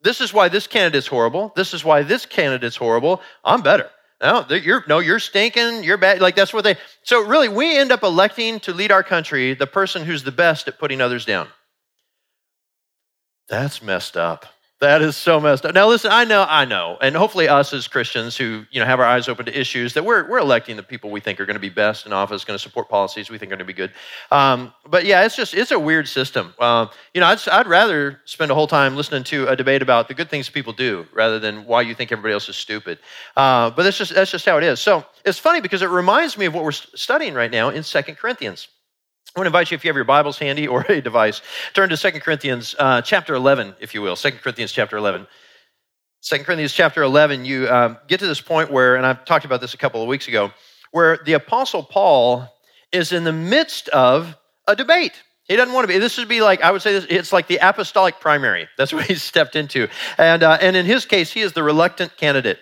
This 0.02 0.20
is 0.20 0.32
why 0.32 0.48
this 0.48 0.68
candidate's 0.68 1.08
horrible. 1.08 1.52
This 1.56 1.74
is 1.74 1.84
why 1.84 2.04
this 2.04 2.26
candidate's 2.26 2.76
horrible. 2.76 3.20
I'm 3.44 3.60
better. 3.60 3.90
No, 4.22 4.46
you're 4.48 4.84
no, 4.86 5.00
you're 5.00 5.18
stinking. 5.18 5.82
You're 5.82 5.96
bad. 5.98 6.20
Like 6.20 6.36
that's 6.36 6.54
what 6.54 6.62
they. 6.62 6.76
So 7.02 7.26
really, 7.26 7.48
we 7.48 7.76
end 7.76 7.90
up 7.90 8.04
electing 8.04 8.60
to 8.60 8.72
lead 8.72 8.92
our 8.92 9.02
country 9.02 9.54
the 9.54 9.66
person 9.66 10.04
who's 10.04 10.22
the 10.22 10.32
best 10.32 10.68
at 10.68 10.78
putting 10.78 11.00
others 11.00 11.24
down. 11.24 11.48
That's 13.48 13.82
messed 13.82 14.16
up. 14.16 14.46
That 14.84 15.00
is 15.00 15.16
so 15.16 15.40
messed 15.40 15.64
up. 15.64 15.74
Now, 15.74 15.88
listen, 15.88 16.12
I 16.12 16.24
know, 16.24 16.44
I 16.46 16.66
know, 16.66 16.98
and 17.00 17.16
hopefully, 17.16 17.48
us 17.48 17.72
as 17.72 17.88
Christians 17.88 18.36
who 18.36 18.66
you 18.70 18.80
know 18.80 18.84
have 18.84 19.00
our 19.00 19.06
eyes 19.06 19.30
open 19.30 19.46
to 19.46 19.58
issues 19.58 19.94
that 19.94 20.04
we're 20.04 20.28
we're 20.28 20.40
electing 20.40 20.76
the 20.76 20.82
people 20.82 21.10
we 21.10 21.20
think 21.20 21.40
are 21.40 21.46
going 21.46 21.54
to 21.54 21.60
be 21.60 21.70
best 21.70 22.04
in 22.04 22.12
office, 22.12 22.44
going 22.44 22.58
to 22.58 22.62
support 22.62 22.90
policies 22.90 23.30
we 23.30 23.38
think 23.38 23.50
are 23.50 23.56
going 23.56 23.60
to 23.60 23.64
be 23.64 23.72
good. 23.72 23.92
Um, 24.30 24.74
but 24.86 25.06
yeah, 25.06 25.24
it's 25.24 25.36
just 25.36 25.54
it's 25.54 25.70
a 25.70 25.78
weird 25.78 26.06
system. 26.06 26.52
Uh, 26.58 26.88
you 27.14 27.22
know, 27.22 27.28
I'd, 27.28 27.48
I'd 27.48 27.66
rather 27.66 28.20
spend 28.26 28.50
a 28.50 28.54
whole 28.54 28.66
time 28.66 28.94
listening 28.94 29.24
to 29.24 29.46
a 29.48 29.56
debate 29.56 29.80
about 29.80 30.08
the 30.08 30.12
good 30.12 30.28
things 30.28 30.50
people 30.50 30.74
do 30.74 31.06
rather 31.14 31.38
than 31.38 31.64
why 31.64 31.80
you 31.80 31.94
think 31.94 32.12
everybody 32.12 32.34
else 32.34 32.50
is 32.50 32.56
stupid. 32.56 32.98
Uh, 33.38 33.70
but 33.70 33.84
that's 33.84 33.96
just 33.96 34.14
that's 34.14 34.30
just 34.30 34.44
how 34.44 34.58
it 34.58 34.64
is. 34.64 34.80
So 34.80 35.06
it's 35.24 35.38
funny 35.38 35.62
because 35.62 35.80
it 35.80 35.88
reminds 35.88 36.36
me 36.36 36.44
of 36.44 36.52
what 36.52 36.62
we're 36.62 36.72
studying 36.72 37.32
right 37.32 37.50
now 37.50 37.70
in 37.70 37.82
Second 37.84 38.16
Corinthians. 38.16 38.68
I 39.36 39.40
want 39.40 39.46
to 39.46 39.48
invite 39.48 39.72
you, 39.72 39.74
if 39.74 39.82
you 39.82 39.88
have 39.88 39.96
your 39.96 40.04
Bibles 40.04 40.38
handy 40.38 40.68
or 40.68 40.86
a 40.88 41.00
device, 41.00 41.42
turn 41.72 41.88
to 41.88 41.96
2 41.96 42.20
Corinthians 42.20 42.76
uh, 42.78 43.02
chapter 43.02 43.34
11, 43.34 43.74
if 43.80 43.92
you 43.92 44.00
will. 44.00 44.14
2 44.14 44.30
Corinthians 44.30 44.70
chapter 44.70 44.96
11. 44.96 45.26
2 46.22 46.38
Corinthians 46.44 46.72
chapter 46.72 47.02
11, 47.02 47.44
you 47.44 47.68
um, 47.68 47.98
get 48.06 48.20
to 48.20 48.28
this 48.28 48.40
point 48.40 48.70
where, 48.70 48.94
and 48.94 49.04
I've 49.04 49.24
talked 49.24 49.44
about 49.44 49.60
this 49.60 49.74
a 49.74 49.76
couple 49.76 50.00
of 50.00 50.06
weeks 50.06 50.28
ago, 50.28 50.52
where 50.92 51.18
the 51.24 51.32
Apostle 51.32 51.82
Paul 51.82 52.48
is 52.92 53.10
in 53.10 53.24
the 53.24 53.32
midst 53.32 53.88
of 53.88 54.36
a 54.68 54.76
debate. 54.76 55.20
He 55.48 55.56
doesn't 55.56 55.74
want 55.74 55.82
to 55.82 55.92
be. 55.92 55.98
This 55.98 56.16
would 56.16 56.28
be 56.28 56.40
like, 56.40 56.62
I 56.62 56.70
would 56.70 56.82
say 56.82 56.92
this, 56.92 57.06
it's 57.10 57.32
like 57.32 57.48
the 57.48 57.58
apostolic 57.60 58.20
primary. 58.20 58.68
That's 58.78 58.92
what 58.92 59.04
he's 59.06 59.24
stepped 59.24 59.56
into. 59.56 59.88
And, 60.16 60.44
uh, 60.44 60.58
and 60.60 60.76
in 60.76 60.86
his 60.86 61.06
case, 61.06 61.32
he 61.32 61.40
is 61.40 61.54
the 61.54 61.64
reluctant 61.64 62.16
candidate. 62.16 62.60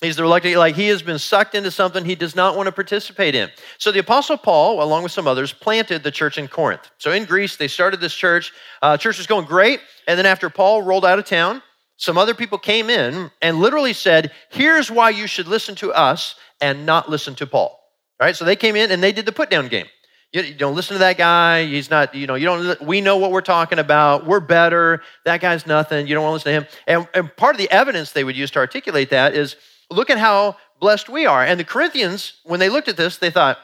He's 0.00 0.16
the 0.16 0.22
reluctant, 0.22 0.56
like 0.56 0.74
he 0.74 0.88
has 0.88 1.02
been 1.02 1.18
sucked 1.18 1.54
into 1.54 1.70
something 1.70 2.04
he 2.04 2.14
does 2.14 2.34
not 2.34 2.56
want 2.56 2.66
to 2.66 2.72
participate 2.72 3.34
in. 3.34 3.48
So 3.78 3.92
the 3.92 4.00
Apostle 4.00 4.36
Paul, 4.36 4.82
along 4.82 5.04
with 5.04 5.12
some 5.12 5.26
others, 5.26 5.52
planted 5.52 6.02
the 6.02 6.10
church 6.10 6.36
in 6.36 6.48
Corinth. 6.48 6.90
So 6.98 7.12
in 7.12 7.24
Greece, 7.24 7.56
they 7.56 7.68
started 7.68 8.00
this 8.00 8.14
church. 8.14 8.52
Uh, 8.82 8.96
church 8.96 9.18
was 9.18 9.26
going 9.26 9.46
great. 9.46 9.80
And 10.08 10.18
then 10.18 10.26
after 10.26 10.50
Paul 10.50 10.82
rolled 10.82 11.04
out 11.04 11.18
of 11.18 11.24
town, 11.24 11.62
some 11.96 12.18
other 12.18 12.34
people 12.34 12.58
came 12.58 12.90
in 12.90 13.30
and 13.40 13.60
literally 13.60 13.92
said, 13.92 14.32
Here's 14.50 14.90
why 14.90 15.10
you 15.10 15.26
should 15.26 15.46
listen 15.46 15.74
to 15.76 15.92
us 15.92 16.34
and 16.60 16.84
not 16.84 17.08
listen 17.08 17.34
to 17.36 17.46
Paul. 17.46 17.80
All 18.20 18.26
right, 18.26 18.36
so 18.36 18.44
they 18.44 18.56
came 18.56 18.76
in 18.76 18.90
and 18.90 19.02
they 19.02 19.12
did 19.12 19.26
the 19.26 19.32
put 19.32 19.48
down 19.48 19.68
game. 19.68 19.86
You, 20.32 20.42
you 20.42 20.54
don't 20.54 20.74
listen 20.74 20.94
to 20.94 20.98
that 20.98 21.16
guy. 21.16 21.64
He's 21.64 21.90
not, 21.90 22.14
you 22.14 22.26
know, 22.26 22.34
you 22.34 22.46
don't, 22.46 22.82
we 22.82 23.00
know 23.00 23.16
what 23.16 23.30
we're 23.30 23.40
talking 23.40 23.78
about. 23.78 24.26
We're 24.26 24.40
better. 24.40 25.02
That 25.24 25.40
guy's 25.40 25.66
nothing. 25.66 26.08
You 26.08 26.14
don't 26.14 26.24
want 26.24 26.42
to 26.42 26.50
listen 26.50 26.62
to 26.62 26.68
him. 26.68 26.78
And, 26.88 27.08
and 27.14 27.36
part 27.36 27.54
of 27.54 27.58
the 27.58 27.70
evidence 27.70 28.10
they 28.10 28.24
would 28.24 28.36
use 28.36 28.50
to 28.52 28.58
articulate 28.58 29.10
that 29.10 29.34
is 29.34 29.54
look 29.94 30.10
at 30.10 30.18
how 30.18 30.56
blessed 30.80 31.08
we 31.08 31.26
are. 31.26 31.44
And 31.44 31.58
the 31.58 31.64
Corinthians, 31.64 32.40
when 32.44 32.60
they 32.60 32.68
looked 32.68 32.88
at 32.88 32.96
this, 32.96 33.18
they 33.18 33.30
thought, 33.30 33.58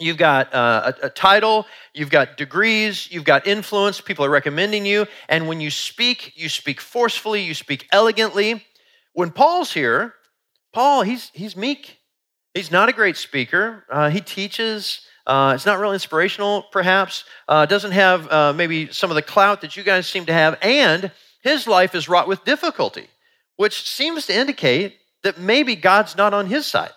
You've 0.00 0.16
got 0.16 0.54
uh, 0.54 0.92
a, 1.02 1.06
a, 1.06 1.10
title, 1.10 1.66
you've 1.92 2.10
got 2.10 2.36
degrees, 2.36 3.10
you've 3.10 3.24
got 3.24 3.48
influence, 3.48 4.00
people 4.00 4.24
are 4.24 4.30
recommending 4.30 4.86
you. 4.86 5.06
And 5.28 5.48
when 5.48 5.60
you 5.60 5.70
speak, 5.70 6.34
you 6.36 6.48
speak 6.48 6.80
forcefully, 6.80 7.42
you 7.42 7.52
speak 7.52 7.88
elegantly. 7.90 8.64
When 9.12 9.32
Paul's 9.32 9.72
here, 9.72 10.14
Paul, 10.72 11.02
he's, 11.02 11.30
he's 11.34 11.56
meek. 11.56 11.98
He's 12.54 12.70
not 12.70 12.88
a 12.88 12.92
great 12.92 13.16
speaker. 13.16 13.84
Uh, 13.90 14.08
he 14.08 14.20
teaches. 14.20 15.00
Uh, 15.26 15.52
it's 15.56 15.66
not 15.66 15.80
real 15.80 15.92
inspirational, 15.92 16.62
perhaps. 16.70 17.24
Uh, 17.48 17.66
doesn't 17.66 17.92
have 17.92 18.30
uh, 18.30 18.52
maybe 18.52 18.92
some 18.92 19.10
of 19.10 19.16
the 19.16 19.22
clout 19.22 19.62
that 19.62 19.76
you 19.76 19.82
guys 19.82 20.06
seem 20.06 20.26
to 20.26 20.32
have. 20.32 20.56
And 20.62 21.10
his 21.42 21.66
life 21.66 21.96
is 21.96 22.08
wrought 22.08 22.28
with 22.28 22.44
difficulty, 22.44 23.08
which 23.56 23.88
seems 23.90 24.26
to 24.26 24.36
indicate 24.36 24.96
that 25.22 25.38
maybe 25.38 25.76
God's 25.76 26.16
not 26.16 26.34
on 26.34 26.46
his 26.46 26.66
side. 26.66 26.92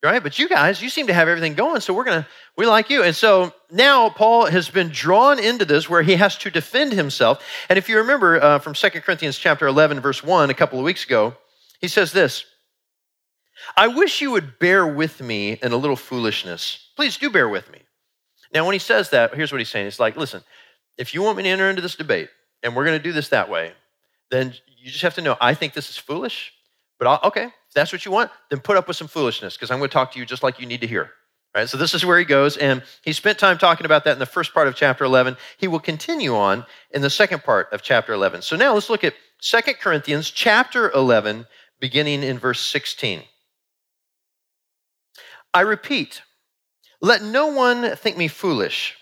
Right? 0.00 0.22
But 0.22 0.38
you 0.38 0.48
guys, 0.48 0.80
you 0.80 0.90
seem 0.90 1.08
to 1.08 1.12
have 1.12 1.26
everything 1.26 1.54
going, 1.54 1.80
so 1.80 1.92
we're 1.92 2.04
going 2.04 2.22
to, 2.22 2.28
we 2.56 2.66
like 2.66 2.88
you. 2.88 3.02
And 3.02 3.16
so 3.16 3.52
now 3.68 4.10
Paul 4.10 4.46
has 4.46 4.70
been 4.70 4.90
drawn 4.90 5.40
into 5.40 5.64
this 5.64 5.90
where 5.90 6.02
he 6.02 6.14
has 6.14 6.38
to 6.38 6.50
defend 6.50 6.92
himself. 6.92 7.44
And 7.68 7.76
if 7.76 7.88
you 7.88 7.98
remember 7.98 8.40
uh, 8.40 8.58
from 8.60 8.74
2 8.74 8.90
Corinthians 8.90 9.36
chapter 9.36 9.66
11, 9.66 9.98
verse 9.98 10.22
1, 10.22 10.50
a 10.50 10.54
couple 10.54 10.78
of 10.78 10.84
weeks 10.84 11.04
ago, 11.04 11.36
he 11.80 11.88
says 11.88 12.12
this 12.12 12.44
I 13.76 13.88
wish 13.88 14.20
you 14.20 14.30
would 14.30 14.60
bear 14.60 14.86
with 14.86 15.20
me 15.20 15.58
in 15.60 15.72
a 15.72 15.76
little 15.76 15.96
foolishness. 15.96 16.90
Please 16.94 17.16
do 17.16 17.28
bear 17.28 17.48
with 17.48 17.70
me. 17.72 17.80
Now, 18.54 18.64
when 18.64 18.74
he 18.74 18.78
says 18.78 19.10
that, 19.10 19.34
here's 19.34 19.50
what 19.50 19.60
he's 19.60 19.68
saying. 19.68 19.86
He's 19.86 20.00
like, 20.00 20.16
listen, 20.16 20.42
if 20.96 21.12
you 21.12 21.22
want 21.22 21.36
me 21.36 21.42
to 21.42 21.48
enter 21.48 21.68
into 21.68 21.82
this 21.82 21.96
debate, 21.96 22.28
and 22.62 22.74
we're 22.74 22.84
going 22.84 22.98
to 22.98 23.02
do 23.02 23.12
this 23.12 23.28
that 23.28 23.50
way, 23.50 23.72
then 24.30 24.54
you 24.78 24.90
just 24.90 25.02
have 25.02 25.14
to 25.14 25.22
know 25.22 25.36
I 25.40 25.54
think 25.54 25.74
this 25.74 25.90
is 25.90 25.96
foolish 25.96 26.52
but 26.98 27.06
I'll, 27.06 27.20
okay, 27.24 27.44
if 27.44 27.74
that's 27.74 27.92
what 27.92 28.04
you 28.04 28.10
want, 28.10 28.30
then 28.50 28.60
put 28.60 28.76
up 28.76 28.88
with 28.88 28.96
some 28.96 29.08
foolishness 29.08 29.56
because 29.56 29.70
I'm 29.70 29.78
going 29.78 29.90
to 29.90 29.92
talk 29.92 30.12
to 30.12 30.18
you 30.18 30.26
just 30.26 30.42
like 30.42 30.60
you 30.60 30.66
need 30.66 30.80
to 30.80 30.86
hear. 30.86 31.10
Right? 31.54 31.68
So 31.68 31.78
this 31.78 31.94
is 31.94 32.04
where 32.04 32.18
he 32.18 32.24
goes, 32.24 32.56
and 32.56 32.82
he 33.02 33.12
spent 33.12 33.38
time 33.38 33.56
talking 33.56 33.86
about 33.86 34.04
that 34.04 34.12
in 34.12 34.18
the 34.18 34.26
first 34.26 34.52
part 34.52 34.68
of 34.68 34.74
chapter 34.74 35.04
11. 35.04 35.36
He 35.56 35.66
will 35.66 35.80
continue 35.80 36.36
on 36.36 36.66
in 36.90 37.02
the 37.02 37.10
second 37.10 37.42
part 37.42 37.72
of 37.72 37.82
chapter 37.82 38.12
11. 38.12 38.42
So 38.42 38.54
now 38.54 38.74
let's 38.74 38.90
look 38.90 39.02
at 39.02 39.14
2 39.40 39.60
Corinthians 39.80 40.30
chapter 40.30 40.90
11, 40.90 41.46
beginning 41.80 42.22
in 42.22 42.38
verse 42.38 42.60
16. 42.60 43.22
I 45.54 45.60
repeat, 45.62 46.22
let 47.00 47.22
no 47.22 47.46
one 47.46 47.96
think 47.96 48.16
me 48.16 48.28
foolish, 48.28 48.96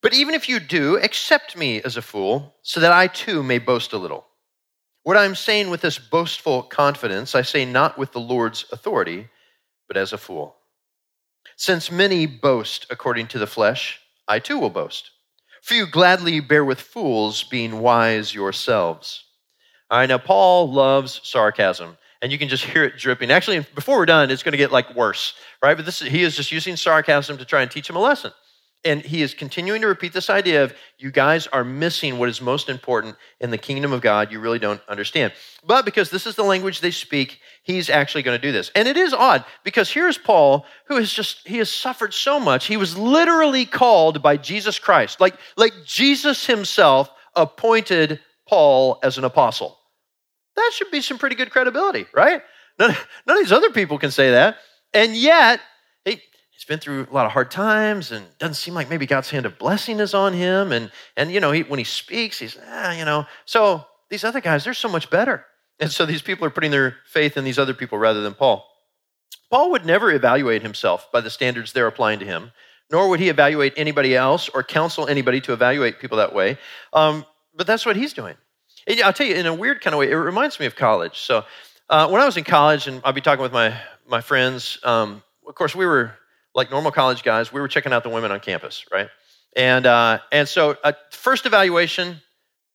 but 0.00 0.14
even 0.14 0.34
if 0.34 0.48
you 0.48 0.58
do, 0.60 0.96
accept 0.96 1.56
me 1.56 1.82
as 1.82 1.96
a 1.96 2.02
fool, 2.02 2.56
so 2.62 2.80
that 2.80 2.92
I 2.92 3.06
too 3.06 3.42
may 3.42 3.58
boast 3.58 3.92
a 3.92 3.98
little. 3.98 4.26
What 5.04 5.16
I'm 5.16 5.34
saying 5.34 5.70
with 5.70 5.80
this 5.80 5.98
boastful 5.98 6.62
confidence, 6.62 7.34
I 7.34 7.42
say 7.42 7.64
not 7.64 7.98
with 7.98 8.12
the 8.12 8.20
Lord's 8.20 8.66
authority, 8.70 9.28
but 9.88 9.96
as 9.96 10.12
a 10.12 10.18
fool. 10.18 10.56
Since 11.56 11.90
many 11.90 12.26
boast 12.26 12.86
according 12.88 13.26
to 13.28 13.38
the 13.38 13.46
flesh, 13.46 14.00
I 14.28 14.38
too 14.38 14.58
will 14.58 14.70
boast. 14.70 15.10
For 15.60 15.74
you 15.74 15.86
gladly 15.86 16.40
bear 16.40 16.64
with 16.64 16.80
fools, 16.80 17.42
being 17.42 17.80
wise 17.80 18.32
yourselves. 18.32 19.24
All 19.90 19.98
right, 19.98 20.08
now 20.08 20.18
Paul 20.18 20.72
loves 20.72 21.20
sarcasm, 21.24 21.98
and 22.20 22.30
you 22.30 22.38
can 22.38 22.48
just 22.48 22.64
hear 22.64 22.84
it 22.84 22.96
dripping. 22.96 23.30
Actually, 23.30 23.60
before 23.74 23.98
we're 23.98 24.06
done, 24.06 24.30
it's 24.30 24.42
going 24.42 24.52
to 24.52 24.58
get 24.58 24.72
like 24.72 24.94
worse, 24.94 25.34
right? 25.62 25.76
But 25.76 25.84
this, 25.84 26.00
he 26.00 26.22
is 26.22 26.36
just 26.36 26.52
using 26.52 26.76
sarcasm 26.76 27.38
to 27.38 27.44
try 27.44 27.62
and 27.62 27.70
teach 27.70 27.90
him 27.90 27.96
a 27.96 28.00
lesson. 28.00 28.32
And 28.84 29.00
he 29.00 29.22
is 29.22 29.32
continuing 29.32 29.80
to 29.82 29.86
repeat 29.86 30.12
this 30.12 30.28
idea 30.28 30.64
of 30.64 30.74
you 30.98 31.12
guys 31.12 31.46
are 31.46 31.62
missing 31.62 32.18
what 32.18 32.28
is 32.28 32.40
most 32.40 32.68
important 32.68 33.16
in 33.40 33.50
the 33.50 33.58
kingdom 33.58 33.92
of 33.92 34.00
God. 34.00 34.32
You 34.32 34.40
really 34.40 34.58
don't 34.58 34.80
understand. 34.88 35.32
But 35.64 35.84
because 35.84 36.10
this 36.10 36.26
is 36.26 36.34
the 36.34 36.42
language 36.42 36.80
they 36.80 36.90
speak, 36.90 37.38
he's 37.62 37.88
actually 37.88 38.22
going 38.22 38.36
to 38.36 38.42
do 38.42 38.50
this. 38.50 38.72
And 38.74 38.88
it 38.88 38.96
is 38.96 39.14
odd 39.14 39.44
because 39.62 39.88
here's 39.88 40.18
Paul 40.18 40.66
who 40.86 40.96
has 40.96 41.12
just 41.12 41.46
he 41.46 41.58
has 41.58 41.70
suffered 41.70 42.12
so 42.12 42.40
much. 42.40 42.66
He 42.66 42.76
was 42.76 42.98
literally 42.98 43.66
called 43.66 44.20
by 44.20 44.36
Jesus 44.36 44.80
Christ. 44.80 45.20
Like 45.20 45.36
like 45.56 45.74
Jesus 45.86 46.44
himself 46.44 47.08
appointed 47.36 48.18
Paul 48.48 48.98
as 49.02 49.16
an 49.16 49.24
apostle. 49.24 49.78
That 50.56 50.72
should 50.74 50.90
be 50.90 51.00
some 51.00 51.18
pretty 51.18 51.36
good 51.36 51.50
credibility, 51.50 52.06
right? 52.12 52.42
None, 52.78 52.96
none 53.26 53.36
of 53.36 53.42
these 53.42 53.52
other 53.52 53.70
people 53.70 53.98
can 53.98 54.10
say 54.10 54.32
that. 54.32 54.56
And 54.92 55.16
yet, 55.16 55.60
he's 56.62 56.68
been 56.68 56.78
through 56.78 57.08
a 57.10 57.12
lot 57.12 57.26
of 57.26 57.32
hard 57.32 57.50
times 57.50 58.12
and 58.12 58.24
doesn't 58.38 58.54
seem 58.54 58.72
like 58.72 58.88
maybe 58.88 59.04
God's 59.04 59.28
hand 59.28 59.46
of 59.46 59.58
blessing 59.58 59.98
is 59.98 60.14
on 60.14 60.32
him. 60.32 60.70
And, 60.70 60.92
and 61.16 61.32
you 61.32 61.40
know, 61.40 61.50
he, 61.50 61.64
when 61.64 61.78
he 61.78 61.84
speaks, 61.84 62.38
he's, 62.38 62.56
ah, 62.68 62.92
you 62.92 63.04
know. 63.04 63.26
So 63.46 63.84
these 64.10 64.22
other 64.22 64.40
guys, 64.40 64.62
they're 64.62 64.72
so 64.72 64.88
much 64.88 65.10
better. 65.10 65.44
And 65.80 65.90
so 65.90 66.06
these 66.06 66.22
people 66.22 66.46
are 66.46 66.50
putting 66.50 66.70
their 66.70 66.98
faith 67.04 67.36
in 67.36 67.42
these 67.42 67.58
other 67.58 67.74
people 67.74 67.98
rather 67.98 68.20
than 68.20 68.34
Paul. 68.34 68.64
Paul 69.50 69.72
would 69.72 69.84
never 69.84 70.12
evaluate 70.12 70.62
himself 70.62 71.10
by 71.10 71.20
the 71.20 71.30
standards 71.30 71.72
they're 71.72 71.88
applying 71.88 72.20
to 72.20 72.24
him, 72.24 72.52
nor 72.92 73.08
would 73.08 73.18
he 73.18 73.28
evaluate 73.28 73.72
anybody 73.76 74.14
else 74.14 74.48
or 74.48 74.62
counsel 74.62 75.08
anybody 75.08 75.40
to 75.40 75.52
evaluate 75.52 75.98
people 75.98 76.18
that 76.18 76.32
way. 76.32 76.58
Um, 76.92 77.26
but 77.56 77.66
that's 77.66 77.84
what 77.84 77.96
he's 77.96 78.12
doing. 78.12 78.36
And 78.86 79.00
I'll 79.00 79.12
tell 79.12 79.26
you, 79.26 79.34
in 79.34 79.46
a 79.46 79.54
weird 79.54 79.80
kind 79.80 79.94
of 79.94 79.98
way, 79.98 80.12
it 80.12 80.14
reminds 80.14 80.60
me 80.60 80.66
of 80.66 80.76
college. 80.76 81.18
So 81.18 81.44
uh, 81.90 82.08
when 82.08 82.22
I 82.22 82.24
was 82.24 82.36
in 82.36 82.44
college, 82.44 82.86
and 82.86 83.00
I'd 83.04 83.16
be 83.16 83.20
talking 83.20 83.42
with 83.42 83.52
my, 83.52 83.76
my 84.06 84.20
friends, 84.20 84.78
um, 84.84 85.24
of 85.44 85.56
course, 85.56 85.74
we 85.74 85.86
were 85.86 86.12
like 86.54 86.70
normal 86.70 86.90
college 86.90 87.22
guys, 87.22 87.52
we 87.52 87.60
were 87.60 87.68
checking 87.68 87.92
out 87.92 88.02
the 88.02 88.08
women 88.08 88.30
on 88.30 88.40
campus, 88.40 88.84
right? 88.92 89.08
And, 89.56 89.86
uh, 89.86 90.18
and 90.30 90.48
so, 90.48 90.76
uh, 90.82 90.92
first 91.10 91.46
evaluation, 91.46 92.20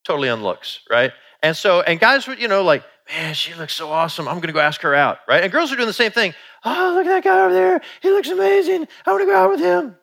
totally 0.04 0.28
on 0.28 0.42
looks, 0.42 0.80
right? 0.90 1.12
And 1.42 1.56
so, 1.56 1.80
and 1.80 1.98
guys 2.00 2.26
would, 2.26 2.40
you 2.40 2.48
know, 2.48 2.62
like, 2.62 2.82
man, 3.08 3.34
she 3.34 3.54
looks 3.54 3.74
so 3.74 3.90
awesome. 3.90 4.28
I'm 4.28 4.36
going 4.36 4.48
to 4.48 4.52
go 4.52 4.60
ask 4.60 4.80
her 4.82 4.94
out, 4.94 5.18
right? 5.28 5.42
And 5.42 5.52
girls 5.52 5.72
are 5.72 5.76
doing 5.76 5.86
the 5.86 5.92
same 5.92 6.12
thing. 6.12 6.34
Oh, 6.64 6.92
look 6.94 7.06
at 7.06 7.22
that 7.22 7.24
guy 7.24 7.44
over 7.44 7.52
there. 7.52 7.80
He 8.00 8.10
looks 8.10 8.28
amazing. 8.28 8.86
I 9.06 9.10
want 9.10 9.22
to 9.22 9.26
go 9.26 9.36
out 9.36 9.50
with 9.50 9.60
him. 9.60 9.96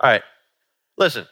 All 0.00 0.10
right, 0.10 0.22
listen. 0.96 1.26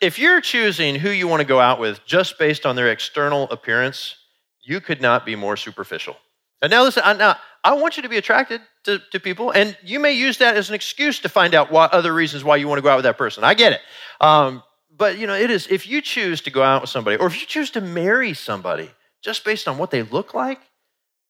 If 0.00 0.18
you're 0.18 0.40
choosing 0.40 0.94
who 0.94 1.10
you 1.10 1.28
want 1.28 1.40
to 1.40 1.46
go 1.46 1.60
out 1.60 1.80
with 1.80 2.04
just 2.06 2.38
based 2.38 2.64
on 2.64 2.76
their 2.76 2.90
external 2.90 3.44
appearance, 3.50 4.16
you 4.62 4.80
could 4.80 5.02
not 5.02 5.26
be 5.26 5.36
more 5.36 5.56
superficial. 5.56 6.16
And 6.62 6.70
now, 6.70 6.82
listen, 6.82 7.02
I, 7.04 7.12
now, 7.14 7.36
I 7.62 7.74
want 7.74 7.96
you 7.96 8.02
to 8.02 8.08
be 8.08 8.16
attracted 8.16 8.60
to, 8.84 9.00
to 9.12 9.20
people, 9.20 9.50
and 9.50 9.76
you 9.82 10.00
may 10.00 10.12
use 10.12 10.38
that 10.38 10.56
as 10.56 10.68
an 10.68 10.74
excuse 10.74 11.18
to 11.20 11.28
find 11.28 11.54
out 11.54 11.70
what 11.70 11.92
other 11.92 12.12
reasons 12.12 12.42
why 12.42 12.56
you 12.56 12.68
want 12.68 12.78
to 12.78 12.82
go 12.82 12.88
out 12.88 12.96
with 12.96 13.04
that 13.04 13.18
person. 13.18 13.44
I 13.44 13.54
get 13.54 13.72
it. 13.72 13.80
Um, 14.20 14.62
but, 14.96 15.18
you 15.18 15.26
know, 15.26 15.34
it 15.34 15.50
is, 15.50 15.66
if 15.68 15.86
you 15.86 16.00
choose 16.00 16.40
to 16.42 16.50
go 16.50 16.62
out 16.62 16.82
with 16.82 16.90
somebody, 16.90 17.16
or 17.16 17.26
if 17.26 17.40
you 17.40 17.46
choose 17.46 17.70
to 17.72 17.80
marry 17.80 18.34
somebody 18.34 18.90
just 19.22 19.44
based 19.44 19.68
on 19.68 19.78
what 19.78 19.90
they 19.90 20.02
look 20.02 20.34
like, 20.34 20.60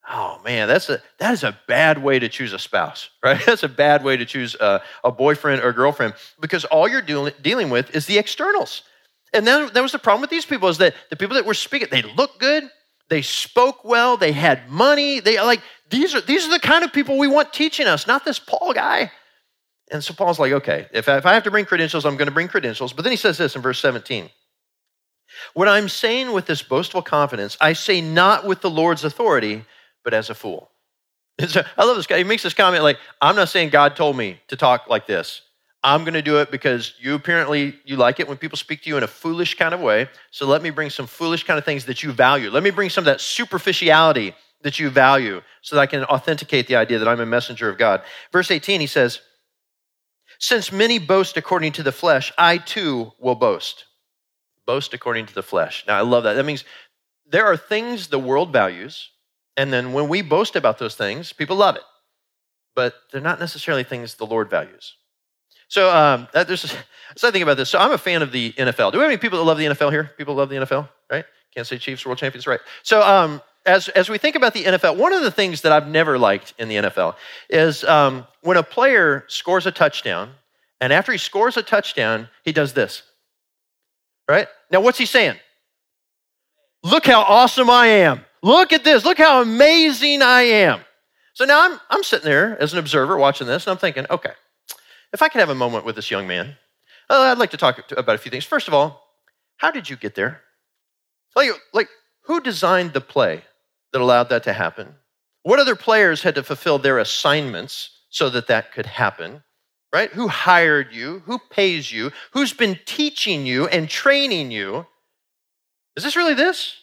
oh 0.09 0.41
man, 0.45 0.69
that's 0.69 0.89
a, 0.89 1.03
that 1.19 1.33
is 1.33 1.45
a 1.45 1.59
bad 1.67 2.03
way 2.03 2.19
to 2.19 2.29
choose 2.29 2.53
a 2.53 2.59
spouse, 2.59 3.11
right? 3.25 3.41
That's 3.45 3.63
a 3.63 3.69
bad 3.69 4.05
way 4.05 4.17
to 4.17 4.25
choose 4.25 4.55
a, 4.57 4.83
a 5.05 5.13
boyfriend 5.13 5.63
or 5.63 5.73
girlfriend 5.73 6.15
because 6.41 6.65
all 6.67 6.89
you're 6.89 7.03
dealing 7.03 7.71
with 7.71 7.95
is 7.95 8.07
the 8.07 8.19
externals. 8.19 8.83
And 9.33 9.47
then 9.47 9.71
that 9.73 9.83
was 9.83 9.93
the 9.93 9.99
problem 9.99 10.21
with 10.21 10.31
these 10.31 10.47
people 10.47 10.69
is 10.69 10.79
that 10.79 10.95
the 11.09 11.17
people 11.17 11.37
that 11.37 11.47
were 11.47 11.55
speaking, 11.55 11.89
they 11.91 12.03
look 12.03 12.39
good, 12.41 12.65
they 13.11 13.23
spoke 13.23 13.85
well, 13.85 14.17
they 14.17 14.33
had 14.33 14.71
money, 14.71 15.21
they 15.21 15.39
like 15.41 15.61
these 15.91 16.15
are 16.15 16.21
these 16.23 16.47
are 16.47 16.51
the 16.51 16.61
kind 16.61 16.85
of 16.85 16.93
people 16.93 17.19
we 17.19 17.29
want 17.29 17.53
teaching 17.53 17.87
us, 17.87 18.07
not 18.07 18.25
this 18.25 18.39
Paul 18.39 18.73
guy. 18.73 19.13
And 19.91 20.03
so 20.03 20.15
Paul's 20.15 20.39
like, 20.39 20.53
okay, 20.53 20.87
if 20.93 21.09
I, 21.09 21.17
if 21.19 21.27
I 21.27 21.35
have 21.35 21.43
to 21.43 21.51
bring 21.51 21.65
credentials, 21.65 22.07
I'm 22.07 22.17
going 22.17 22.29
to 22.29 22.35
bring 22.35 22.47
credentials. 22.47 22.93
But 22.93 23.03
then 23.03 23.11
he 23.11 23.17
says 23.17 23.37
this 23.39 23.57
in 23.57 23.63
verse 23.63 23.81
17. 23.81 24.31
What 25.55 25.67
I'm 25.67 25.89
saying 25.89 26.33
with 26.33 26.47
this 26.47 26.63
boastful 26.63 27.03
confidence, 27.03 27.57
I 27.61 27.73
say 27.73 28.01
not 28.01 28.47
with 28.47 28.61
the 28.61 28.71
Lord's 28.71 29.03
authority, 29.03 29.65
but 30.05 30.15
as 30.15 30.31
a 30.31 30.35
fool. 30.35 30.71
So, 31.49 31.63
I 31.79 31.85
love 31.85 31.97
this 31.97 32.07
guy. 32.07 32.19
He 32.19 32.25
makes 32.25 32.43
this 32.43 32.53
comment 32.53 32.83
like, 32.83 32.99
I'm 33.21 33.35
not 33.35 33.49
saying 33.49 33.71
God 33.71 33.97
told 33.97 34.17
me 34.17 34.39
to 34.49 34.57
talk 34.57 34.89
like 34.89 35.07
this. 35.07 35.41
I'm 35.83 36.03
going 36.03 36.15
to 36.15 36.23
do 36.23 36.39
it 36.41 36.51
because 36.51 36.95
you 36.99 37.15
apparently 37.15 37.79
you 37.85 37.97
like 37.97 38.21
it 38.21 38.29
when 38.29 38.37
people 38.37 38.59
speak 38.59 38.83
to 38.83 38.91
you 38.91 38.97
in 38.99 39.03
a 39.03 39.09
foolish 39.09 39.57
kind 39.57 39.73
of 39.73 39.81
way. 39.81 40.09
So 40.31 40.47
let 40.47 40.63
me 40.63 40.71
bring 40.71 40.91
some 40.91 41.07
foolish 41.07 41.45
kind 41.45 41.59
of 41.59 41.65
things 41.65 41.87
that 41.87 42.03
you 42.03 42.13
value. 42.13 42.51
Let 42.51 42.63
me 42.63 42.71
bring 42.71 42.91
some 42.91 43.03
of 43.03 43.07
that 43.07 43.21
superficiality 43.21 44.35
that 44.63 44.79
you 44.79 44.91
value 44.91 45.41
so 45.63 45.77
that 45.77 45.83
I 45.83 45.87
can 45.87 46.05
authenticate 46.05 46.67
the 46.67 46.77
idea 46.77 46.99
that 46.99 47.09
I'm 47.09 47.21
a 47.21 47.27
messenger 47.27 47.71
of 47.71 47.79
God. 47.79 48.03
Verse 48.31 48.51
18 48.51 48.81
he 48.81 48.87
says, 48.87 49.21
"Since 50.39 50.71
many 50.71 50.99
boast 50.99 51.39
according 51.39 51.73
to 51.73 51.83
the 51.83 51.93
flesh, 51.93 52.31
I 52.37 52.59
too 52.59 53.13
will 53.19 53.35
boast." 53.35 53.87
Boast 54.67 54.93
according 54.93 55.27
to 55.27 55.35
the 55.35 55.43
flesh. 55.43 55.85
Now 55.87 55.97
I 55.97 56.03
love 56.03 56.25
that. 56.25 56.35
That 56.35 56.45
means 56.45 56.65
there 57.27 57.47
are 57.47 57.57
things 57.57 58.09
the 58.09 58.19
world 58.19 58.53
values 58.53 59.11
and 59.57 59.73
then 59.73 59.93
when 59.93 60.09
we 60.09 60.23
boast 60.23 60.57
about 60.57 60.79
those 60.79 60.95
things, 60.95 61.33
people 61.33 61.57
love 61.57 61.77
it. 61.77 61.83
But 62.75 62.95
they're 63.11 63.21
not 63.21 63.41
necessarily 63.41 63.85
things 63.85 64.15
the 64.15 64.27
Lord 64.27 64.49
values. 64.49 64.97
So 65.71 65.89
um, 65.89 66.27
there's 66.35 66.77
so 67.17 67.29
I 67.29 67.31
think 67.31 67.45
about 67.45 67.57
this. 67.57 67.71
So 67.71 67.79
I'm 67.79 67.93
a 67.93 67.99
fan 67.99 68.23
of 68.23 68.33
the 68.33 68.53
NFL. 68.53 68.91
Do 68.91 68.99
we 68.99 69.03
have 69.03 69.11
any 69.11 69.19
people 69.19 69.39
that 69.39 69.45
love 69.45 69.57
the 69.57 69.67
NFL 69.67 69.93
here? 69.93 70.11
People 70.19 70.35
love 70.35 70.49
the 70.49 70.57
NFL, 70.57 70.89
right? 71.11 71.25
Can't 71.55 71.67
say 71.67 71.79
Chiefs, 71.79 72.05
world 72.05 72.19
champions, 72.19 72.47
right? 72.49 72.59
So 72.83 73.01
um, 73.01 73.41
as 73.65 73.89
as 73.91 74.09
we 74.09 74.19
think 74.19 74.35
about 74.35 74.53
the 74.53 74.65
NFL, 74.65 74.97
one 74.97 75.13
of 75.13 75.23
the 75.23 75.31
things 75.31 75.61
that 75.63 75.71
I've 75.71 75.87
never 75.87 76.19
liked 76.19 76.55
in 76.59 76.69
the 76.69 76.75
NFL 76.75 77.15
is 77.49 77.85
um, 77.85 78.27
when 78.43 78.57
a 78.57 78.65
player 78.65 79.25
scores 79.29 79.65
a 79.65 79.71
touchdown, 79.71 80.33
and 80.81 80.93
after 80.93 81.13
he 81.13 81.19
scores 81.19 81.57
a 81.57 81.63
touchdown, 81.63 82.29
he 82.45 82.51
does 82.51 82.73
this. 82.73 83.05
Right 84.29 84.49
now, 84.73 84.81
what's 84.81 84.99
he 84.99 85.07
saying? 85.07 85.37
Look 86.83 87.07
how 87.07 87.23
awesome 87.23 87.71
I 87.71 87.87
am. 87.87 88.25
Look 88.43 88.73
at 88.73 88.83
this. 88.83 89.05
Look 89.05 89.19
how 89.19 89.41
amazing 89.41 90.21
I 90.23 90.43
am. 90.43 90.81
So 91.35 91.45
now 91.45 91.61
I'm, 91.63 91.81
I'm 91.91 92.03
sitting 92.03 92.25
there 92.25 92.61
as 92.61 92.73
an 92.73 92.81
observer 92.81 93.17
watching 93.17 93.47
this, 93.47 93.67
and 93.67 93.73
I'm 93.73 93.79
thinking, 93.79 94.07
okay, 94.11 94.33
if 95.13 95.23
I 95.23 95.29
could 95.29 95.41
have 95.41 95.51
a 95.51 95.55
moment 95.55 95.85
with 95.85 95.97
this 95.97 96.11
young 96.11 96.27
man, 96.27 96.57
uh, 97.09 97.19
I'd 97.21 97.39
like 97.39 97.51
to 97.51 97.57
talk 97.57 97.91
about 97.93 98.15
a 98.15 98.19
few 98.19 98.31
things. 98.31 98.45
First 98.45 98.69
of 98.69 98.75
all, 98.75 99.03
how 99.57 99.71
did 99.71 99.91
you 99.91 99.97
get 99.97 100.15
there? 100.15 100.43
Like, 101.35 101.51
like, 101.73 101.89
who 102.23 102.41
designed 102.41 102.93
the 102.93 103.01
play 103.01 103.43
that 103.93 104.01
allowed 104.01 104.29
that 104.29 104.45
to 104.45 104.53
happen? 104.53 104.95
What 105.43 105.59
other 105.59 105.77
players 105.77 106.23
had 106.23 106.35
to 106.37 106.43
fulfill 106.43 106.79
their 106.79 106.99
assignments 106.99 107.91
so 108.11 108.31
that 108.31 108.47
that 108.47 108.73
could 108.73 108.87
happen? 108.87 109.43
Right? 109.93 110.13
Who 110.13 110.29
hired 110.29 110.93
you? 110.93 111.23
Who 111.27 111.41
pays 111.51 111.91
you? 111.91 112.13
Who's 112.33 112.53
been 112.53 112.79
teaching 112.85 113.45
you 113.45 113.67
and 113.67 113.89
training 113.89 114.53
you? 114.53 114.87
Is 115.97 116.05
this 116.05 116.15
really 116.15 116.35
this? 116.35 116.77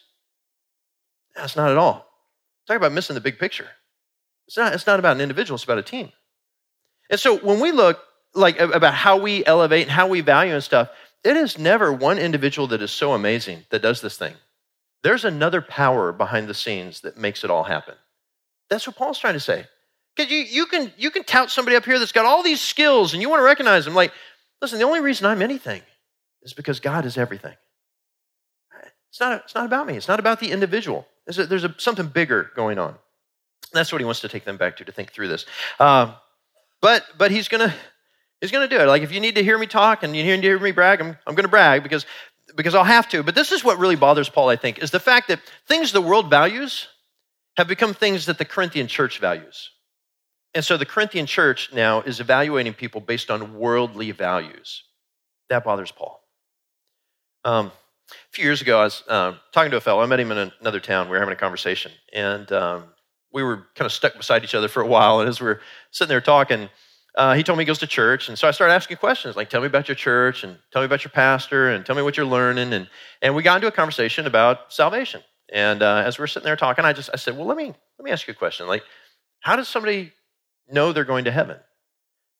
That's 1.34 1.56
not 1.56 1.70
at 1.70 1.78
all. 1.78 2.06
Talk 2.66 2.76
about 2.76 2.92
missing 2.92 3.14
the 3.14 3.20
big 3.20 3.38
picture. 3.38 3.68
It's 4.46 4.56
not, 4.56 4.74
it's 4.74 4.86
not 4.86 4.98
about 4.98 5.16
an 5.16 5.22
individual, 5.22 5.54
it's 5.54 5.64
about 5.64 5.78
a 5.78 5.82
team. 5.82 6.12
And 7.10 7.18
so 7.18 7.38
when 7.38 7.60
we 7.60 7.72
look 7.72 8.00
like 8.38 8.58
about 8.60 8.94
how 8.94 9.16
we 9.18 9.44
elevate 9.44 9.82
and 9.82 9.90
how 9.90 10.06
we 10.08 10.20
value 10.20 10.54
and 10.54 10.62
stuff, 10.62 10.88
it 11.24 11.36
is 11.36 11.58
never 11.58 11.92
one 11.92 12.18
individual 12.18 12.68
that 12.68 12.82
is 12.82 12.90
so 12.90 13.12
amazing 13.12 13.64
that 13.70 13.82
does 13.82 14.00
this 14.00 14.16
thing. 14.16 14.34
There's 15.02 15.24
another 15.24 15.60
power 15.60 16.12
behind 16.12 16.48
the 16.48 16.54
scenes 16.54 17.00
that 17.02 17.16
makes 17.16 17.44
it 17.44 17.50
all 17.50 17.64
happen. 17.64 17.94
That's 18.70 18.86
what 18.86 18.96
Paul's 18.96 19.18
trying 19.18 19.34
to 19.34 19.40
say. 19.40 19.66
Because 20.16 20.32
you, 20.32 20.38
you, 20.38 20.66
can, 20.66 20.92
you 20.96 21.10
can 21.10 21.24
tout 21.24 21.50
somebody 21.50 21.76
up 21.76 21.84
here 21.84 21.98
that's 21.98 22.12
got 22.12 22.26
all 22.26 22.42
these 22.42 22.60
skills 22.60 23.12
and 23.12 23.22
you 23.22 23.28
want 23.28 23.40
to 23.40 23.44
recognize 23.44 23.84
them. 23.84 23.94
Like, 23.94 24.12
listen, 24.60 24.78
the 24.78 24.84
only 24.84 25.00
reason 25.00 25.26
I'm 25.26 25.42
anything 25.42 25.82
is 26.42 26.52
because 26.52 26.80
God 26.80 27.06
is 27.06 27.16
everything. 27.16 27.54
It's 29.10 29.20
not, 29.20 29.42
it's 29.44 29.54
not 29.54 29.66
about 29.66 29.86
me, 29.86 29.96
it's 29.96 30.08
not 30.08 30.20
about 30.20 30.40
the 30.40 30.50
individual. 30.50 31.06
There's, 31.26 31.38
a, 31.38 31.46
there's 31.46 31.64
a, 31.64 31.74
something 31.78 32.06
bigger 32.06 32.50
going 32.54 32.78
on. 32.78 32.96
That's 33.72 33.92
what 33.92 34.00
he 34.00 34.04
wants 34.04 34.20
to 34.20 34.28
take 34.28 34.44
them 34.44 34.56
back 34.56 34.76
to 34.78 34.84
to 34.84 34.92
think 34.92 35.12
through 35.12 35.28
this. 35.28 35.44
Um, 35.78 36.14
but 36.80 37.04
but 37.18 37.30
he's 37.30 37.48
gonna 37.48 37.74
he's 38.40 38.50
gonna 38.50 38.68
do 38.68 38.78
it. 38.78 38.86
Like 38.86 39.02
if 39.02 39.12
you 39.12 39.20
need 39.20 39.36
to 39.36 39.42
hear 39.42 39.58
me 39.58 39.66
talk 39.66 40.02
and 40.02 40.14
you 40.14 40.22
need 40.22 40.42
to 40.42 40.48
hear 40.48 40.58
me 40.58 40.72
brag, 40.72 41.00
I'm, 41.00 41.16
I'm 41.26 41.34
gonna 41.34 41.48
brag 41.48 41.82
because 41.82 42.06
because 42.56 42.74
I'll 42.74 42.84
have 42.84 43.08
to. 43.10 43.22
But 43.22 43.34
this 43.34 43.52
is 43.52 43.62
what 43.62 43.78
really 43.78 43.96
bothers 43.96 44.28
Paul, 44.28 44.48
I 44.48 44.56
think, 44.56 44.82
is 44.82 44.90
the 44.90 45.00
fact 45.00 45.28
that 45.28 45.40
things 45.66 45.92
the 45.92 46.00
world 46.00 46.30
values 46.30 46.88
have 47.56 47.68
become 47.68 47.94
things 47.94 48.26
that 48.26 48.38
the 48.38 48.44
Corinthian 48.44 48.86
church 48.86 49.18
values. 49.18 49.70
And 50.54 50.64
so 50.64 50.76
the 50.76 50.86
Corinthian 50.86 51.26
church 51.26 51.70
now 51.72 52.00
is 52.00 52.20
evaluating 52.20 52.72
people 52.72 53.00
based 53.00 53.30
on 53.30 53.58
worldly 53.58 54.12
values. 54.12 54.84
That 55.50 55.64
bothers 55.64 55.92
Paul. 55.92 56.20
Um, 57.44 57.66
a 58.10 58.14
few 58.32 58.44
years 58.44 58.62
ago, 58.62 58.80
I 58.80 58.84
was 58.84 59.02
uh, 59.08 59.34
talking 59.52 59.70
to 59.70 59.76
a 59.76 59.80
fellow. 59.80 60.02
I 60.02 60.06
met 60.06 60.20
him 60.20 60.32
in 60.32 60.52
another 60.60 60.80
town. 60.80 61.06
We 61.06 61.12
were 61.12 61.18
having 61.18 61.32
a 61.32 61.36
conversation, 61.36 61.92
and 62.12 62.50
um, 62.52 62.84
we 63.32 63.42
were 63.42 63.66
kind 63.74 63.86
of 63.86 63.92
stuck 63.92 64.16
beside 64.16 64.44
each 64.44 64.54
other 64.54 64.68
for 64.68 64.82
a 64.82 64.86
while. 64.86 65.20
And 65.20 65.28
as 65.28 65.40
we 65.40 65.46
were 65.46 65.60
sitting 65.90 66.08
there 66.08 66.20
talking, 66.20 66.70
uh, 67.18 67.34
he 67.34 67.42
told 67.42 67.58
me 67.58 67.64
he 67.64 67.66
goes 67.66 67.80
to 67.80 67.86
church, 67.86 68.28
and 68.30 68.38
so 68.38 68.48
I 68.48 68.52
started 68.52 68.74
asking 68.74 68.96
questions 68.98 69.36
like, 69.36 69.50
"Tell 69.50 69.60
me 69.60 69.66
about 69.66 69.88
your 69.88 69.96
church, 69.96 70.44
and 70.44 70.58
tell 70.72 70.82
me 70.82 70.86
about 70.86 71.04
your 71.04 71.10
pastor, 71.10 71.70
and 71.70 71.84
tell 71.84 71.96
me 71.96 72.02
what 72.02 72.16
you're 72.16 72.26
learning." 72.26 72.72
And 72.72 72.88
and 73.22 73.34
we 73.34 73.42
got 73.42 73.56
into 73.56 73.68
a 73.68 73.72
conversation 73.72 74.26
about 74.26 74.72
salvation. 74.72 75.22
And 75.52 75.82
uh, 75.82 76.02
as 76.06 76.18
we 76.18 76.22
were 76.22 76.28
sitting 76.28 76.44
there 76.46 76.56
talking, 76.56 76.84
I 76.86 76.94
just 76.94 77.10
I 77.12 77.16
said, 77.16 77.36
"Well, 77.36 77.46
let 77.46 77.56
me 77.56 77.66
let 77.66 78.04
me 78.04 78.12
ask 78.12 78.26
you 78.26 78.32
a 78.32 78.36
question. 78.36 78.68
Like, 78.68 78.84
how 79.40 79.56
does 79.56 79.68
somebody 79.68 80.12
know 80.70 80.92
they're 80.92 81.04
going 81.04 81.26
to 81.26 81.32
heaven?" 81.32 81.58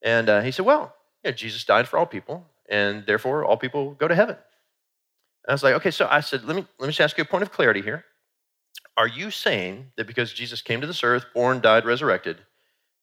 And 0.02 0.28
uh, 0.30 0.42
he 0.42 0.52
said, 0.52 0.64
"Well, 0.64 0.94
you 1.24 1.30
know, 1.30 1.36
Jesus 1.36 1.64
died 1.64 1.88
for 1.88 1.98
all 1.98 2.06
people, 2.06 2.46
and 2.70 3.04
therefore 3.06 3.44
all 3.44 3.58
people 3.58 3.92
go 3.94 4.08
to 4.08 4.14
heaven." 4.14 4.36
I 5.48 5.52
was 5.52 5.62
like, 5.62 5.74
okay, 5.76 5.90
so 5.90 6.06
I 6.10 6.20
said, 6.20 6.44
let 6.44 6.56
me, 6.56 6.66
let 6.78 6.86
me 6.86 6.92
just 6.92 7.00
ask 7.00 7.16
you 7.16 7.22
a 7.22 7.26
point 7.26 7.42
of 7.42 7.50
clarity 7.50 7.80
here. 7.80 8.04
Are 8.98 9.08
you 9.08 9.30
saying 9.30 9.92
that 9.96 10.06
because 10.06 10.32
Jesus 10.32 10.60
came 10.60 10.80
to 10.82 10.86
this 10.86 11.02
earth, 11.02 11.24
born, 11.34 11.60
died, 11.60 11.86
resurrected, 11.86 12.38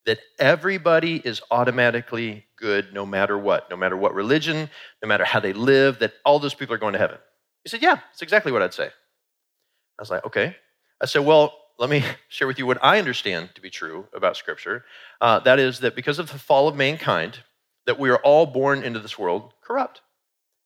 that 0.06 0.20
everybody 0.40 1.18
is 1.18 1.42
automatically 1.52 2.46
good 2.58 2.94
no 2.94 3.06
matter 3.06 3.38
what, 3.38 3.70
no 3.70 3.78
matter 3.78 3.98
what 3.98 4.14
religion, 4.16 4.70
no 5.02 5.08
matter 5.08 5.26
how 5.26 5.40
they 5.40 5.54
live, 5.54 6.00
that 6.00 6.14
all 6.26 6.40
those 6.40 6.54
people 6.54 6.76
are 6.76 6.80
going 6.80 6.94
to 6.94 7.00
heaven? 7.00 7.18
He 7.64 7.70
said, 7.70 7.82
yeah, 7.82 7.96
that's 7.96 8.22
exactly 8.22 8.52
what 8.52 8.62
I'd 8.62 8.74
say. 8.74 8.88
I 8.88 10.02
was 10.02 10.12
like, 10.12 10.26
okay. 10.26 10.56
I 11.02 11.06
said, 11.08 11.26
well, 11.26 11.54
let 11.80 11.90
me 11.90 12.04
share 12.30 12.48
with 12.48 12.60
you 12.60 12.66
what 12.66 12.84
I 12.84 13.00
understand 13.00 13.50
to 13.56 13.62
be 13.62 13.70
true 13.70 14.08
about 14.14 14.38
Scripture. 14.38 14.86
Uh, 15.22 15.40
that 15.42 15.60
is 15.60 15.80
that 15.80 15.96
because 15.96 16.20
of 16.20 16.32
the 16.32 16.40
fall 16.40 16.68
of 16.68 16.76
mankind, 16.76 17.40
that 17.86 18.00
we 18.00 18.10
are 18.10 18.20
all 18.20 18.46
born 18.46 18.84
into 18.84 19.00
this 19.00 19.18
world 19.20 19.54
corrupt. 19.62 20.02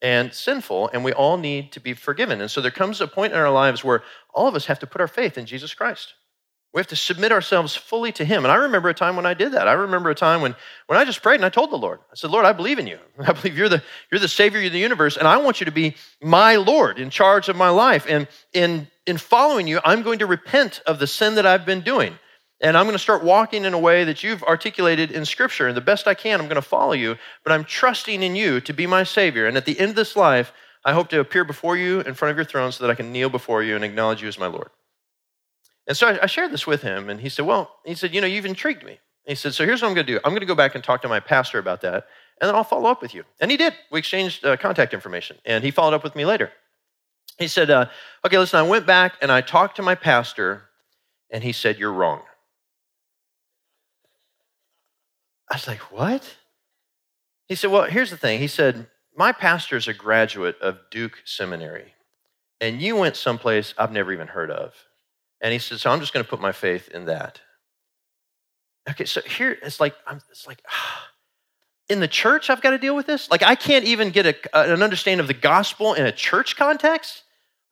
and 0.02 0.34
sinful, 0.34 0.90
and 0.94 1.04
we 1.04 1.14
all 1.14 1.38
need 1.38 1.72
to 1.74 1.80
be 1.82 1.94
forgiven. 1.94 2.42
And 2.42 2.52
so 2.52 2.62
there 2.62 2.72
comes 2.72 3.02
a 3.02 3.08
point 3.08 3.34
in 3.34 3.40
our 3.40 3.52
lives 3.52 3.84
where 3.84 4.04
all 4.34 4.48
of 4.48 4.56
us 4.56 4.68
have 4.68 4.80
to 4.80 4.88
put 4.88 5.02
our 5.02 5.08
faith 5.10 5.38
in 5.38 5.46
Jesus 5.46 5.74
Christ. 5.74 6.14
We 6.72 6.80
have 6.80 6.88
to 6.88 6.96
submit 6.96 7.32
ourselves 7.32 7.76
fully 7.76 8.12
to 8.14 8.26
Him. 8.26 8.46
And 8.46 8.52
I 8.52 8.56
remember 8.58 8.90
a 8.90 8.94
time 8.94 9.16
when 9.16 9.26
I 9.26 9.34
did 9.34 9.54
that. 9.54 9.68
I 9.68 9.74
remember 9.74 10.12
a 10.12 10.16
time 10.16 10.42
when, 10.42 10.56
when 10.86 11.00
I 11.00 11.06
just 11.06 11.24
prayed 11.24 11.36
and 11.36 11.46
I 11.46 11.50
told 11.50 11.72
the 11.72 11.78
Lord, 11.78 12.00
I 12.12 12.16
said, 12.16 12.30
Lord, 12.30 12.46
I 12.46 12.54
believe 12.54 12.78
in 12.78 12.86
you. 12.86 13.00
I 13.20 13.34
believe 13.34 13.58
you're 13.58 13.70
the, 13.70 13.82
you're 14.12 14.20
the 14.20 14.28
Savior 14.28 14.64
of 14.64 14.72
the 14.72 14.80
universe, 14.80 15.18
and 15.18 15.28
I 15.28 15.38
want 15.38 15.60
you 15.60 15.66
to 15.66 15.72
be 15.72 15.96
my 16.22 16.58
Lord 16.58 17.00
in 17.00 17.10
charge 17.10 17.50
of 17.50 17.56
my 17.56 17.70
life. 17.70 18.06
And 18.08 18.28
in, 18.54 18.88
in 19.08 19.18
following 19.18 19.68
you, 19.68 19.80
I'm 19.84 20.04
going 20.04 20.20
to 20.20 20.28
repent 20.28 20.82
of 20.86 21.00
the 21.00 21.08
sin 21.08 21.36
that 21.36 21.46
I've 21.46 21.66
been 21.66 21.82
doing. 21.82 22.14
And 22.62 22.78
I'm 22.78 22.86
going 22.86 22.94
to 22.94 23.00
start 23.00 23.24
walking 23.24 23.64
in 23.64 23.74
a 23.74 23.80
way 23.80 24.04
that 24.04 24.22
you've 24.22 24.44
articulated 24.44 25.12
in 25.12 25.26
Scripture. 25.26 25.68
And 25.68 25.78
the 25.78 25.82
best 25.82 26.08
I 26.08 26.14
can, 26.14 26.42
I'm 26.42 26.48
going 26.48 26.56
to 26.56 26.62
follow 26.62 26.92
you. 26.92 27.16
But 27.44 27.54
I'm 27.54 27.64
trusting 27.64 28.22
in 28.22 28.36
you 28.36 28.60
to 28.62 28.74
be 28.74 28.86
my 28.86 29.04
Savior. 29.04 29.48
And 29.48 29.56
at 29.56 29.66
the 29.66 29.80
end 29.80 29.92
of 29.92 29.96
this 29.96 30.18
life, 30.18 30.52
I 30.84 30.94
hope 30.94 31.10
to 31.10 31.20
appear 31.20 31.46
before 31.46 31.78
you 31.78 32.02
in 32.02 32.14
front 32.14 32.32
of 32.32 32.38
your 32.38 32.46
throne 32.46 32.72
so 32.72 32.84
that 32.84 32.92
I 32.92 32.96
can 32.96 33.12
kneel 33.12 33.30
before 33.30 33.64
you 33.64 33.76
and 33.76 33.84
acknowledge 33.84 34.22
you 34.22 34.28
as 34.28 34.38
my 34.38 34.48
Lord. 34.48 34.70
And 35.90 35.98
so 35.98 36.08
I, 36.08 36.24
I 36.24 36.26
shared 36.28 36.52
this 36.52 36.68
with 36.68 36.84
him, 36.84 37.10
and 37.10 37.20
he 37.20 37.30
said, 37.30 37.46
Well, 37.46 37.76
he 37.84 37.96
said, 37.96 38.14
You 38.14 38.22
know, 38.22 38.28
you've 38.28 38.46
intrigued 38.46 38.84
me. 38.86 39.00
He 39.26 39.36
said, 39.36 39.56
So 39.56 39.66
here's 39.66 39.82
what 39.82 39.90
I'm 39.90 39.96
going 39.96 40.06
to 40.06 40.14
do 40.14 40.20
I'm 40.24 40.32
going 40.32 40.42
to 40.42 40.46
go 40.46 40.56
back 40.56 40.76
and 40.76 40.84
talk 40.84 41.02
to 41.02 41.10
my 41.10 41.20
pastor 41.20 41.58
about 41.58 41.82
that, 41.82 42.06
and 42.40 42.48
then 42.48 42.56
I'll 42.56 42.64
follow 42.64 42.90
up 42.90 43.02
with 43.02 43.14
you. 43.14 43.26
And 43.42 43.50
he 43.52 43.58
did. 43.58 43.74
We 43.92 44.00
exchanged 44.00 44.46
uh, 44.46 44.56
contact 44.56 44.94
information, 44.94 45.38
and 45.46 45.64
he 45.64 45.72
followed 45.72 45.96
up 45.96 46.04
with 46.04 46.16
me 46.16 46.26
later. 46.26 46.52
He 47.40 47.48
said, 47.48 47.72
uh, 47.72 47.88
Okay, 48.24 48.38
listen, 48.38 48.60
I 48.60 48.64
went 48.64 48.86
back 48.86 49.16
and 49.22 49.32
I 49.32 49.42
talked 49.42 49.78
to 49.78 49.82
my 49.82 49.96
pastor, 49.96 50.70
and 51.32 51.44
he 51.44 51.52
said, 51.52 51.80
You're 51.80 51.94
wrong. 51.94 52.22
I 55.52 55.56
was 55.56 55.68
like, 55.68 55.92
What? 55.92 56.38
He 57.48 57.56
said, 57.56 57.72
Well, 57.72 57.86
here's 57.86 58.12
the 58.12 58.18
thing. 58.18 58.40
He 58.40 58.48
said, 58.48 58.86
My 59.18 59.32
pastor's 59.32 59.88
a 59.88 59.94
graduate 59.94 60.62
of 60.62 60.78
Duke 60.92 61.18
Seminary, 61.26 61.96
and 62.62 62.80
you 62.80 62.96
went 62.96 63.16
someplace 63.16 63.74
I've 63.76 63.92
never 63.92 64.14
even 64.14 64.28
heard 64.28 64.52
of. 64.52 64.76
And 65.42 65.54
he 65.54 65.60
said, 65.60 65.80
So 65.80 65.90
I'm 65.90 66.00
just 66.00 66.14
going 66.14 66.24
to 66.24 66.30
put 66.30 66.42
my 66.42 66.52
faith 66.52 66.90
in 66.90 67.06
that. 67.06 67.40
Okay, 68.90 69.06
so 69.06 69.22
here 69.22 69.58
it's 69.62 69.80
like, 69.80 69.96
I'm, 70.08 70.20
it's 70.30 70.48
like, 70.48 70.62
in 71.90 72.00
the 72.00 72.08
church, 72.08 72.50
I've 72.50 72.62
got 72.62 72.72
to 72.72 72.78
deal 72.78 72.96
with 72.96 73.06
this? 73.06 73.30
Like, 73.30 73.44
I 73.44 73.56
can't 73.56 73.86
even 73.86 74.12
get 74.12 74.26
a, 74.26 74.36
an 74.58 74.84
understanding 74.84 75.20
of 75.20 75.28
the 75.28 75.34
gospel 75.34 75.94
in 75.94 76.06
a 76.06 76.12
church 76.12 76.56
context? 76.56 77.24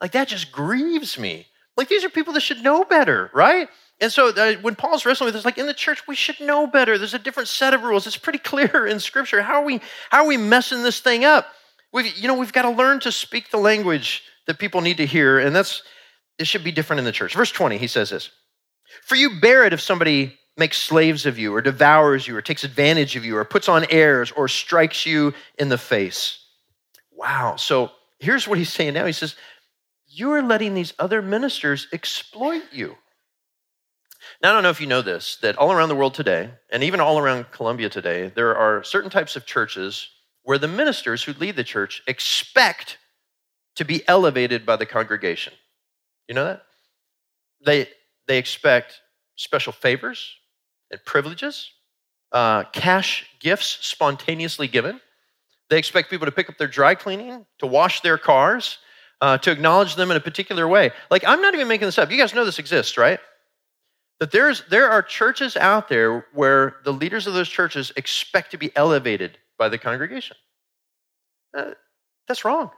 Like, 0.01 0.11
that 0.11 0.27
just 0.27 0.51
grieves 0.51 1.17
me. 1.17 1.47
Like, 1.75 1.89
these 1.89 2.03
are 2.03 2.09
people 2.09 2.33
that 2.33 2.41
should 2.41 2.63
know 2.63 2.83
better, 2.83 3.29
right? 3.33 3.69
And 3.99 4.11
so 4.11 4.29
uh, 4.29 4.53
when 4.61 4.75
Paul's 4.75 5.05
wrestling 5.05 5.25
with 5.25 5.33
this, 5.33 5.45
like 5.45 5.57
in 5.57 5.65
the 5.65 5.73
church, 5.73 6.07
we 6.07 6.15
should 6.15 6.39
know 6.39 6.67
better. 6.67 6.97
There's 6.97 7.15
a 7.15 7.19
different 7.19 7.49
set 7.49 7.73
of 7.73 7.81
rules. 7.81 8.05
It's 8.05 8.17
pretty 8.17 8.39
clear 8.39 8.85
in 8.87 8.99
Scripture. 8.99 9.41
How 9.41 9.61
are 9.61 9.65
we, 9.65 9.81
how 10.11 10.23
are 10.23 10.27
we 10.27 10.37
messing 10.37 10.83
this 10.83 10.99
thing 10.99 11.25
up? 11.25 11.47
We've, 11.91 12.15
you 12.17 12.27
know, 12.27 12.35
we've 12.35 12.53
got 12.53 12.63
to 12.63 12.69
learn 12.69 12.99
to 13.01 13.11
speak 13.11 13.49
the 13.49 13.57
language 13.57 14.23
that 14.45 14.59
people 14.59 14.81
need 14.81 14.97
to 14.97 15.05
hear, 15.05 15.39
and 15.39 15.55
that's 15.55 15.81
this 16.37 16.47
should 16.47 16.63
be 16.63 16.71
different 16.71 16.99
in 16.99 17.05
the 17.05 17.11
church. 17.11 17.33
Verse 17.33 17.51
20, 17.51 17.77
he 17.77 17.87
says 17.87 18.09
this 18.09 18.29
For 19.03 19.15
you 19.15 19.39
bear 19.39 19.65
it 19.65 19.73
if 19.73 19.81
somebody 19.81 20.37
makes 20.57 20.81
slaves 20.81 21.25
of 21.25 21.37
you, 21.37 21.53
or 21.53 21.61
devours 21.61 22.27
you, 22.27 22.35
or 22.35 22.41
takes 22.41 22.63
advantage 22.63 23.15
of 23.15 23.23
you, 23.23 23.37
or 23.37 23.45
puts 23.45 23.69
on 23.69 23.85
airs, 23.89 24.31
or 24.31 24.47
strikes 24.47 25.05
you 25.05 25.33
in 25.59 25.69
the 25.69 25.77
face. 25.77 26.43
Wow. 27.11 27.55
So 27.57 27.91
here's 28.19 28.47
what 28.47 28.57
he's 28.57 28.73
saying 28.73 28.93
now. 28.93 29.05
He 29.05 29.11
says, 29.11 29.35
You 30.07 30.31
are 30.31 30.41
letting 30.41 30.73
these 30.73 30.93
other 30.99 31.21
ministers 31.21 31.87
exploit 31.93 32.63
you. 32.71 32.95
Now, 34.41 34.49
I 34.49 34.53
don't 34.53 34.63
know 34.63 34.69
if 34.69 34.81
you 34.81 34.87
know 34.87 35.01
this, 35.01 35.37
that 35.37 35.57
all 35.57 35.71
around 35.71 35.89
the 35.89 35.95
world 35.95 36.13
today, 36.13 36.49
and 36.69 36.83
even 36.83 36.99
all 36.99 37.17
around 37.17 37.51
Columbia 37.51 37.89
today, 37.89 38.31
there 38.35 38.55
are 38.55 38.83
certain 38.83 39.09
types 39.09 39.35
of 39.35 39.45
churches 39.45 40.09
where 40.43 40.57
the 40.57 40.67
ministers 40.67 41.23
who 41.23 41.33
lead 41.33 41.55
the 41.55 41.63
church 41.63 42.01
expect 42.07 42.97
to 43.75 43.85
be 43.85 44.07
elevated 44.07 44.65
by 44.65 44.75
the 44.75 44.85
congregation. 44.85 45.53
You 46.27 46.35
know 46.35 46.45
that? 46.45 46.63
They, 47.65 47.87
they 48.27 48.37
expect 48.37 49.01
special 49.35 49.73
favors 49.73 50.35
and 50.91 51.03
privileges, 51.05 51.71
uh, 52.31 52.63
cash 52.65 53.25
gifts 53.39 53.79
spontaneously 53.81 54.67
given. 54.67 54.99
They 55.69 55.77
expect 55.77 56.09
people 56.09 56.25
to 56.25 56.31
pick 56.31 56.49
up 56.49 56.57
their 56.57 56.67
dry 56.67 56.95
cleaning, 56.95 57.45
to 57.59 57.67
wash 57.67 58.01
their 58.01 58.17
cars, 58.17 58.77
uh, 59.19 59.37
to 59.39 59.51
acknowledge 59.51 59.95
them 59.95 60.11
in 60.11 60.17
a 60.17 60.21
particular 60.21 60.67
way. 60.67 60.91
Like, 61.09 61.23
I'm 61.25 61.41
not 61.41 61.53
even 61.53 61.67
making 61.67 61.87
this 61.87 61.97
up. 61.97 62.11
You 62.11 62.17
guys 62.17 62.33
know 62.33 62.45
this 62.45 62.59
exists, 62.59 62.97
right? 62.97 63.19
That 64.19 64.31
there's, 64.31 64.63
there 64.69 64.89
are 64.89 65.01
churches 65.01 65.55
out 65.57 65.89
there 65.89 66.25
where 66.33 66.77
the 66.83 66.93
leaders 66.93 67.27
of 67.27 67.33
those 67.33 67.49
churches 67.49 67.91
expect 67.95 68.51
to 68.51 68.57
be 68.57 68.75
elevated 68.75 69.37
by 69.57 69.69
the 69.69 69.77
congregation. 69.77 70.37
Uh, 71.55 71.71
that's 72.27 72.45
wrong. 72.45 72.71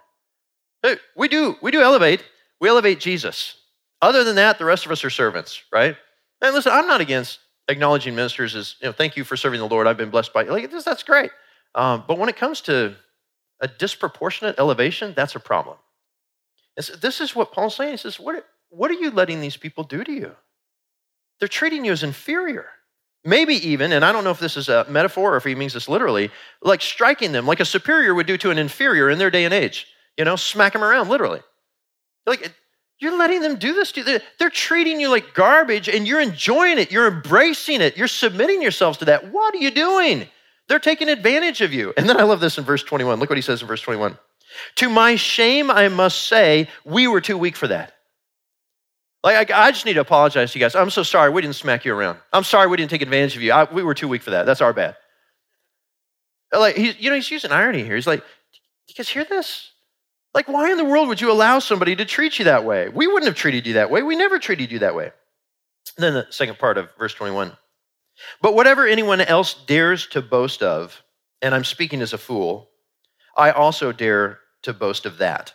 We 1.16 1.28
do, 1.28 1.58
we 1.62 1.72
do 1.72 1.82
elevate, 1.82 2.24
we 2.60 2.70
elevate 2.70 3.00
Jesus. 3.00 3.56
Other 4.02 4.24
than 4.24 4.36
that, 4.36 4.58
the 4.58 4.66
rest 4.66 4.86
of 4.86 4.92
us 4.92 5.04
are 5.04 5.10
servants, 5.10 5.62
right? 5.72 5.96
And 6.42 6.54
listen, 6.56 6.72
I'm 6.72 6.88
not 6.88 7.02
against 7.02 7.40
acknowledging 7.68 8.16
ministers 8.16 8.56
as, 8.56 8.76
you 8.82 8.88
know, 8.88 8.94
thank 8.94 9.18
you 9.18 9.24
for 9.24 9.36
serving 9.36 9.60
the 9.60 9.68
Lord. 9.68 9.88
I've 9.88 9.98
been 9.98 10.10
blessed 10.10 10.34
by 10.34 10.44
you. 10.44 10.52
Like, 10.52 10.72
that's 10.72 11.04
great. 11.04 11.32
Um, 11.76 12.04
but 12.08 12.18
when 12.18 12.30
it 12.30 12.38
comes 12.38 12.62
to 12.62 12.96
a 13.60 13.68
disproportionate 13.68 14.58
elevation, 14.58 15.14
that's 15.16 15.36
a 15.36 15.40
problem. 15.40 15.78
So 16.80 16.96
this 16.96 17.20
is 17.20 17.36
what 17.36 17.52
Paul's 17.52 17.76
saying. 17.76 17.92
He 17.92 17.98
says, 17.98 18.20
what, 18.20 18.46
what 18.70 18.90
are 18.90 18.96
you 18.96 19.12
letting 19.12 19.42
these 19.42 19.58
people 19.58 19.84
do 19.84 20.04
to 20.04 20.12
you? 20.12 20.36
They're 21.40 21.48
treating 21.48 21.84
you 21.84 21.92
as 21.92 22.04
inferior. 22.04 22.68
Maybe 23.26 23.56
even, 23.68 23.92
and 23.92 24.06
I 24.06 24.14
don't 24.14 24.24
know 24.24 24.32
if 24.32 24.40
this 24.40 24.56
is 24.56 24.70
a 24.70 24.86
metaphor 24.90 25.34
or 25.34 25.38
if 25.38 25.44
he 25.44 25.56
means 25.56 25.74
this 25.74 25.90
literally, 25.90 26.32
like 26.62 26.82
striking 26.82 27.34
them 27.34 27.46
like 27.46 27.60
a 27.60 27.66
superior 27.66 28.16
would 28.16 28.28
do 28.28 28.38
to 28.38 28.50
an 28.50 28.58
inferior 28.58 29.10
in 29.10 29.20
their 29.20 29.30
day 29.30 29.44
and 29.44 29.54
age. 29.54 29.88
You 30.18 30.24
know, 30.24 30.38
smack 30.38 30.72
them 30.74 30.84
around 30.84 31.10
literally. 31.10 31.42
Like, 32.30 32.54
you're 33.00 33.18
letting 33.18 33.42
them 33.42 33.56
do 33.56 33.74
this 33.74 33.92
to 33.94 34.02
you. 34.02 34.20
They're 34.38 34.50
treating 34.50 35.00
you 35.00 35.10
like 35.10 35.34
garbage 35.34 35.88
and 35.90 36.08
you're 36.08 36.22
enjoying 36.22 36.78
it. 36.78 36.92
You're 36.92 37.08
embracing 37.08 37.82
it. 37.82 37.98
You're 37.98 38.08
submitting 38.08 38.62
yourselves 38.62 38.98
to 39.00 39.06
that. 39.06 39.32
What 39.32 39.56
are 39.56 39.58
you 39.58 39.72
doing? 39.72 40.28
They're 40.68 40.80
taking 40.80 41.10
advantage 41.10 41.62
of 41.62 41.74
you. 41.74 41.94
And 41.98 42.08
then 42.08 42.20
I 42.20 42.24
love 42.24 42.40
this 42.40 42.58
in 42.58 42.64
verse 42.64 42.84
21. 42.84 43.20
Look 43.20 43.30
what 43.30 43.38
he 43.38 43.42
says 43.42 43.62
in 43.62 43.68
verse 43.68 43.82
21. 43.82 44.18
To 44.76 44.90
my 44.90 45.16
shame, 45.16 45.72
I 45.72 45.88
must 45.88 46.28
say, 46.28 46.68
we 46.86 47.08
were 47.08 47.22
too 47.22 47.38
weak 47.38 47.56
for 47.56 47.68
that. 47.68 47.94
Like, 49.24 49.52
I, 49.52 49.72
just 49.72 49.86
need 49.86 49.94
to 49.94 50.02
apologize 50.02 50.54
to 50.54 50.60
you 50.60 50.64
guys. 50.64 50.76
I'm 50.76 50.90
so 50.90 51.04
sorry 51.04 51.30
we 51.30 51.42
didn't 51.42 51.56
smack 51.56 51.84
you 51.86 51.94
around. 51.94 52.20
I'm 52.32 52.44
sorry 52.44 52.68
we 52.68 52.78
didn't 52.78 52.92
take 52.92 53.02
advantage 53.02 53.36
of 53.36 53.42
you. 53.42 53.52
I, 53.52 53.66
we 53.66 53.84
were 53.84 53.94
too 53.94 54.08
weak 54.08 54.22
for 54.22 54.32
that. 54.32 54.46
That's 54.46 54.62
our 54.62 54.72
bad. 54.72 54.96
Like, 56.54 56.76
he, 56.76 56.92
you 56.92 57.10
know, 57.10 57.16
he's 57.16 57.30
using 57.30 57.52
irony 57.52 57.84
here. 57.84 57.96
He's 57.96 58.08
like, 58.08 58.24
you 58.88 58.96
guys 58.96 59.10
hear 59.10 59.26
this? 59.26 59.72
Like, 60.34 60.48
why 60.48 60.72
in 60.72 60.78
the 60.78 60.86
world 60.86 61.08
would 61.08 61.22
you 61.22 61.32
allow 61.32 61.60
somebody 61.60 61.96
to 61.96 62.06
treat 62.06 62.38
you 62.38 62.46
that 62.46 62.64
way? 62.64 62.90
We 62.90 63.08
wouldn't 63.08 63.26
have 63.26 63.36
treated 63.36 63.66
you 63.66 63.74
that 63.74 63.90
way. 63.90 64.04
We 64.04 64.16
never 64.16 64.38
treated 64.38 64.72
you 64.72 64.80
that 64.80 64.96
way. 64.96 65.12
And 65.98 66.04
then 66.04 66.14
the 66.14 66.28
second 66.30 66.60
part 66.60 66.78
of 66.78 66.90
verse 66.98 67.14
21. 67.14 67.52
But 68.42 68.54
whatever 68.54 68.86
anyone 68.86 69.22
else 69.22 69.54
dares 69.54 70.08
to 70.08 70.22
boast 70.22 70.62
of, 70.62 71.02
and 71.42 71.56
I'm 71.56 71.64
speaking 71.64 72.02
as 72.02 72.14
a 72.14 72.18
fool, 72.18 72.70
I 73.36 73.52
also 73.52 73.92
dare 73.92 74.40
to 74.64 74.74
boast 74.74 75.06
of 75.06 75.18
that. 75.18 75.54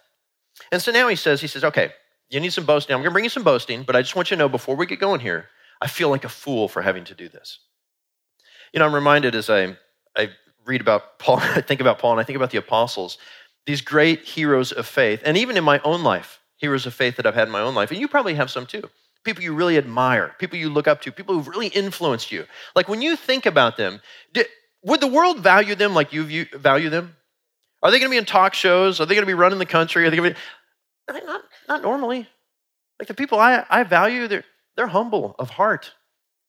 And 0.73 0.81
so 0.81 0.90
now 0.90 1.09
he 1.09 1.16
says, 1.16 1.40
he 1.40 1.47
says, 1.47 1.64
okay, 1.64 1.93
you 2.31 2.40
need 2.40 2.52
some 2.52 2.66
boasting. 2.66 2.95
I'm 2.95 3.00
going 3.00 3.11
to 3.11 3.12
bring 3.12 3.25
you 3.25 3.31
some 3.31 3.43
boasting, 3.45 3.83
but 3.83 3.95
I 3.95 4.02
just 4.02 4.16
want 4.16 4.31
you 4.31 4.37
to 4.37 4.38
know 4.38 4.49
before 4.49 4.76
we 4.76 4.87
get 4.87 4.99
going 4.99 5.21
here, 5.21 5.49
I 5.81 5.87
feel 5.87 6.09
like 6.09 6.25
a 6.25 6.28
fool 6.28 6.69
for 6.69 6.83
having 6.83 7.04
to 7.04 7.14
do 7.14 7.28
this. 7.28 7.59
You 8.73 8.81
know, 8.81 8.87
I'm 8.87 8.95
reminded 8.95 9.35
as 9.35 9.50
I, 9.50 9.76
I 10.16 10.31
read 10.64 10.81
about 10.81 11.19
Paul, 11.19 11.37
I 11.40 11.61
think 11.61 11.81
about 11.81 11.99
Paul, 11.99 12.12
and 12.12 12.21
I 12.21 12.25
think 12.25 12.37
about 12.37 12.50
the 12.50 12.59
apostles 12.59 13.19
these 13.66 13.80
great 13.80 14.25
heroes 14.25 14.73
of 14.73 14.87
faith, 14.87 15.23
and 15.25 15.37
even 15.37 15.56
in 15.56 15.64
my 15.64 15.80
own 15.85 16.02
life, 16.02 16.40
heroes 16.56 16.87
of 16.87 16.94
faith 16.94 17.16
that 17.16 17.26
I've 17.26 17.35
had 17.35 17.49
in 17.49 17.52
my 17.52 17.61
own 17.61 17.75
life, 17.75 17.90
and 17.90 18.00
you 18.00 18.09
probably 18.09 18.35
have 18.35 18.50
some 18.50 18.66
too. 18.66 18.88
People 19.25 19.42
you 19.42 19.54
really 19.54 19.78
admire, 19.78 20.35
people 20.38 20.59
you 20.59 20.68
look 20.68 20.87
up 20.87 21.00
to, 21.02 21.12
people 21.12 21.35
who've 21.35 21.49
really 21.49 21.68
influenced 21.68 22.30
you. 22.30 22.44
Like 22.76 22.88
when 22.88 23.00
you 23.00 23.16
think 23.16 23.47
about 23.47 23.76
them, 23.78 24.00
did, 24.33 24.47
would 24.83 25.00
the 25.00 25.06
world 25.06 25.40
value 25.40 25.75
them 25.75 25.94
like 25.94 26.12
you 26.12 26.25
view, 26.25 26.47
value 26.52 26.90
them? 26.90 27.16
Are 27.83 27.90
they 27.90 27.99
going 27.99 28.11
to 28.11 28.14
be 28.14 28.18
in 28.18 28.26
talk 28.26 28.54
shows? 28.54 29.00
Are 29.00 29.06
they 29.06 29.14
going 29.14 29.23
to 29.23 29.26
be 29.26 29.35
running 29.35 29.59
the 29.59 29.66
country? 29.66 30.06
Are 30.06 30.11
they 30.11 30.16
going 30.16 30.35
to 30.35 30.40
be? 31.11 31.26
Not, 31.26 31.42
not 31.68 31.83
normally. 31.83 32.28
Like 32.99 33.09
the 33.09 33.14
people 33.14 33.38
I, 33.38 33.64
I 33.68 33.83
value, 33.83 34.28
they're, 34.28 34.44
they're 34.76 34.87
humble 34.87 35.35
of 35.38 35.50
heart. 35.50 35.92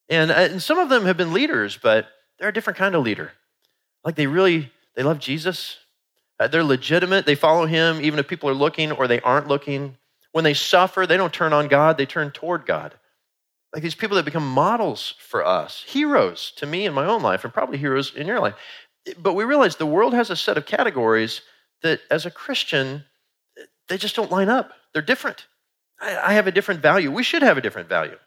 And, 0.09 0.31
uh, 0.31 0.35
and 0.35 0.61
some 0.61 0.77
of 0.77 0.89
them 0.89 1.05
have 1.05 1.17
been 1.17 1.33
leaders, 1.33 1.77
but 1.81 2.07
they're 2.37 2.49
a 2.49 2.53
different 2.53 2.77
kind 2.77 2.95
of 2.95 3.03
leader. 3.03 3.31
Like 4.03 4.15
they 4.15 4.27
really, 4.27 4.71
they 4.95 5.03
love 5.03 5.19
Jesus. 5.19 5.77
Uh, 6.39 6.47
they're 6.47 6.63
legitimate. 6.63 7.25
They 7.25 7.35
follow 7.35 7.65
him 7.65 8.01
even 8.01 8.19
if 8.19 8.27
people 8.27 8.49
are 8.49 8.53
looking 8.55 8.91
or 8.91 9.07
they 9.07 9.21
aren't 9.21 9.47
looking. 9.47 9.97
When 10.31 10.43
they 10.43 10.53
suffer, 10.53 11.05
they 11.05 11.17
don't 11.17 11.33
turn 11.33 11.53
on 11.53 11.67
God, 11.69 11.97
they 11.97 12.05
turn 12.05 12.31
toward 12.31 12.65
God. 12.65 12.93
Like 13.73 13.83
these 13.83 13.95
people 13.95 14.15
that 14.15 14.25
become 14.25 14.47
models 14.47 15.15
for 15.19 15.45
us, 15.45 15.83
heroes 15.87 16.51
to 16.57 16.65
me 16.65 16.85
in 16.85 16.93
my 16.93 17.05
own 17.05 17.21
life, 17.21 17.43
and 17.43 17.53
probably 17.53 17.77
heroes 17.77 18.13
in 18.15 18.27
your 18.27 18.39
life. 18.39 18.55
But 19.17 19.33
we 19.33 19.43
realize 19.43 19.75
the 19.75 19.85
world 19.85 20.13
has 20.13 20.29
a 20.29 20.35
set 20.35 20.57
of 20.57 20.65
categories 20.65 21.41
that, 21.83 21.99
as 22.09 22.25
a 22.25 22.31
Christian, 22.31 23.03
they 23.87 23.97
just 23.97 24.15
don't 24.15 24.31
line 24.31 24.49
up. 24.49 24.71
They're 24.93 25.01
different. 25.01 25.45
I, 25.99 26.17
I 26.17 26.33
have 26.33 26.47
a 26.47 26.51
different 26.51 26.81
value. 26.81 27.11
We 27.11 27.23
should 27.23 27.41
have 27.41 27.57
a 27.57 27.61
different 27.61 27.89
value. 27.89 28.17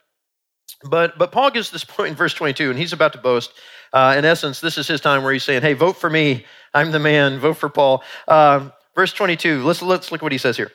But, 0.84 1.18
but 1.18 1.32
Paul 1.32 1.50
gives 1.50 1.70
this 1.70 1.84
point 1.84 2.10
in 2.10 2.14
verse 2.14 2.34
22, 2.34 2.70
and 2.70 2.78
he's 2.78 2.92
about 2.92 3.12
to 3.14 3.18
boast. 3.18 3.52
Uh, 3.92 4.14
in 4.16 4.24
essence, 4.24 4.60
this 4.60 4.78
is 4.78 4.86
his 4.86 5.00
time 5.00 5.22
where 5.22 5.32
he's 5.32 5.44
saying, 5.44 5.62
Hey, 5.62 5.72
vote 5.72 5.96
for 5.96 6.10
me. 6.10 6.44
I'm 6.74 6.92
the 6.92 6.98
man. 6.98 7.38
Vote 7.38 7.56
for 7.56 7.68
Paul. 7.68 8.02
Um, 8.28 8.72
Verse 8.98 9.12
22, 9.12 9.62
let's, 9.62 9.80
let's 9.80 10.10
look 10.10 10.22
what 10.22 10.32
he 10.32 10.38
says 10.38 10.56
here. 10.56 10.72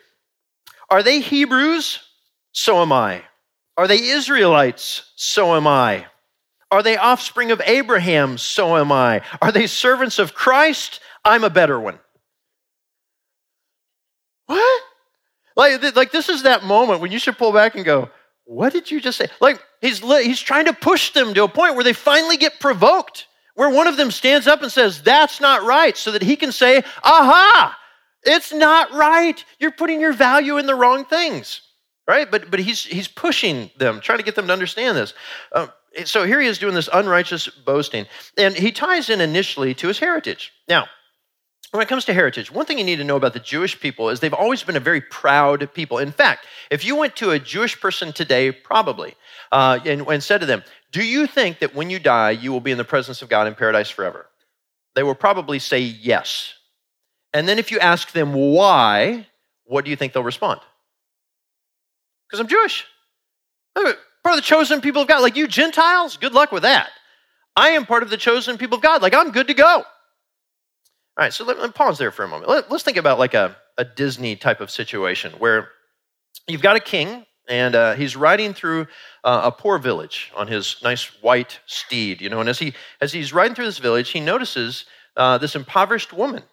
Are 0.89 1.03
they 1.03 1.19
Hebrews? 1.19 1.99
So 2.53 2.81
am 2.81 2.93
I. 2.93 3.21
Are 3.75 3.85
they 3.85 4.01
Israelites? 4.01 5.11
So 5.17 5.55
am 5.55 5.67
I. 5.67 6.05
Are 6.71 6.81
they 6.81 6.95
offspring 6.95 7.51
of 7.51 7.61
Abraham? 7.65 8.37
So 8.37 8.77
am 8.77 8.93
I. 8.93 9.23
Are 9.41 9.51
they 9.51 9.67
servants 9.67 10.19
of 10.19 10.33
Christ? 10.33 11.01
I'm 11.25 11.43
a 11.43 11.49
better 11.49 11.77
one. 11.77 11.99
What? 14.45 14.81
Like, 15.57 15.93
like 15.93 16.11
this 16.13 16.29
is 16.29 16.43
that 16.43 16.63
moment 16.63 17.01
when 17.01 17.11
you 17.11 17.19
should 17.19 17.37
pull 17.37 17.51
back 17.51 17.75
and 17.75 17.83
go, 17.83 18.09
what 18.45 18.71
did 18.71 18.89
you 18.89 19.01
just 19.01 19.17
say? 19.17 19.27
Like 19.41 19.61
he's, 19.83 19.99
he's 19.99 20.41
trying 20.41 20.65
to 20.65 20.73
push 20.73 21.11
them 21.11 21.35
to 21.35 21.43
a 21.43 21.47
point 21.47 21.75
where 21.75 21.83
they 21.83 21.93
finally 21.93 22.37
get 22.37 22.59
provoked, 22.59 23.27
where 23.53 23.69
one 23.69 23.85
of 23.85 23.97
them 23.97 24.09
stands 24.09 24.47
up 24.47 24.63
and 24.63 24.71
says, 24.71 25.03
that's 25.03 25.39
not 25.39 25.63
right, 25.63 25.95
so 25.95 26.11
that 26.11 26.23
he 26.23 26.35
can 26.35 26.51
say, 26.51 26.83
aha, 27.03 27.77
it's 28.23 28.51
not 28.51 28.91
right. 28.93 29.43
You're 29.59 29.71
putting 29.71 30.01
your 30.01 30.13
value 30.13 30.57
in 30.57 30.65
the 30.65 30.73
wrong 30.73 31.05
things, 31.05 31.61
right? 32.07 32.31
But, 32.31 32.49
but 32.49 32.59
he's, 32.59 32.83
he's 32.83 33.07
pushing 33.07 33.69
them, 33.77 33.99
trying 33.99 34.19
to 34.19 34.25
get 34.25 34.35
them 34.35 34.47
to 34.47 34.53
understand 34.53 34.97
this. 34.97 35.13
Um, 35.51 35.71
so 36.05 36.25
here 36.25 36.41
he 36.41 36.47
is 36.47 36.57
doing 36.57 36.73
this 36.73 36.89
unrighteous 36.91 37.47
boasting, 37.47 38.07
and 38.37 38.55
he 38.55 38.71
ties 38.71 39.11
in 39.11 39.21
initially 39.21 39.75
to 39.75 39.87
his 39.89 39.99
heritage. 39.99 40.51
Now, 40.67 40.87
when 41.71 41.81
it 41.81 41.89
comes 41.89 42.05
to 42.05 42.13
heritage, 42.13 42.51
one 42.51 42.65
thing 42.65 42.77
you 42.77 42.83
need 42.83 42.97
to 42.97 43.03
know 43.03 43.15
about 43.15 43.33
the 43.33 43.39
Jewish 43.39 43.79
people 43.79 44.09
is 44.09 44.19
they've 44.19 44.33
always 44.33 44.63
been 44.63 44.75
a 44.75 44.79
very 44.79 45.01
proud 45.01 45.73
people. 45.73 45.97
In 45.97 46.11
fact, 46.11 46.45
if 46.69 46.85
you 46.85 46.95
went 46.95 47.15
to 47.15 47.31
a 47.31 47.39
Jewish 47.39 47.79
person 47.81 48.13
today, 48.13 48.51
probably, 48.51 49.15
uh, 49.53 49.79
and, 49.85 50.01
and 50.07 50.23
said 50.23 50.39
to 50.39 50.47
them, 50.47 50.63
Do 50.91 51.03
you 51.05 51.27
think 51.27 51.59
that 51.59 51.75
when 51.75 51.91
you 51.91 51.99
die, 51.99 52.31
you 52.31 52.51
will 52.51 52.59
be 52.59 52.71
in 52.71 52.77
the 52.77 52.83
presence 52.83 53.21
of 53.21 53.29
God 53.29 53.47
in 53.47 53.53
paradise 53.53 53.89
forever? 53.89 54.25
They 54.95 55.03
will 55.03 55.15
probably 55.15 55.59
say 55.59 55.79
yes. 55.79 56.55
And 57.33 57.47
then 57.47 57.59
if 57.59 57.71
you 57.71 57.79
ask 57.79 58.11
them 58.11 58.33
why, 58.33 59.27
what 59.65 59.85
do 59.85 59.91
you 59.91 59.95
think 59.95 60.13
they'll 60.13 60.23
respond? 60.23 60.59
Because 62.27 62.39
I'm 62.39 62.47
Jewish. 62.47 62.85
Part 63.75 63.95
of 64.25 64.35
the 64.35 64.41
chosen 64.41 64.81
people 64.81 65.03
of 65.03 65.07
God. 65.07 65.21
Like 65.21 65.35
you 65.35 65.47
Gentiles, 65.47 66.17
good 66.17 66.33
luck 66.33 66.51
with 66.51 66.63
that. 66.63 66.89
I 67.55 67.69
am 67.69 67.85
part 67.85 68.01
of 68.01 68.09
the 68.09 68.17
chosen 68.17 68.57
people 68.57 68.77
of 68.77 68.81
God. 68.81 69.03
Like 69.03 69.13
I'm 69.13 69.31
good 69.31 69.47
to 69.47 69.53
go. 69.53 69.65
All 69.65 69.85
right, 71.17 71.31
so 71.31 71.45
let, 71.45 71.59
me 71.59 71.67
pause 71.69 71.99
there 71.99 72.09
for 72.09 72.23
a 72.23 72.27
moment. 72.27 72.49
Let, 72.49 72.71
us 72.71 72.81
think 72.81 72.97
about 72.97 73.19
like 73.19 73.35
a, 73.35 73.55
a 73.77 73.85
Disney 73.85 74.35
type 74.35 74.61
of 74.61 74.71
situation 74.71 75.33
where 75.33 75.69
you've 76.47 76.63
got 76.63 76.75
a 76.75 76.79
king 76.79 77.27
and 77.49 77.75
uh, 77.75 77.93
he's 77.95 78.15
riding 78.15 78.53
through 78.53 78.87
uh, 79.23 79.41
a 79.45 79.51
poor 79.51 79.77
village 79.77 80.31
on 80.35 80.47
his 80.47 80.77
nice 80.83 81.05
white 81.21 81.59
steed, 81.65 82.21
you 82.21 82.29
know. 82.29 82.39
And 82.39 82.49
as 82.49 82.59
he 82.59 82.73
as 83.01 83.11
he's 83.11 83.33
riding 83.33 83.55
through 83.55 83.65
this 83.65 83.79
village, 83.79 84.09
he 84.09 84.19
notices 84.19 84.85
uh, 85.17 85.37
this 85.37 85.55
impoverished 85.55 86.13
woman, 86.13 86.43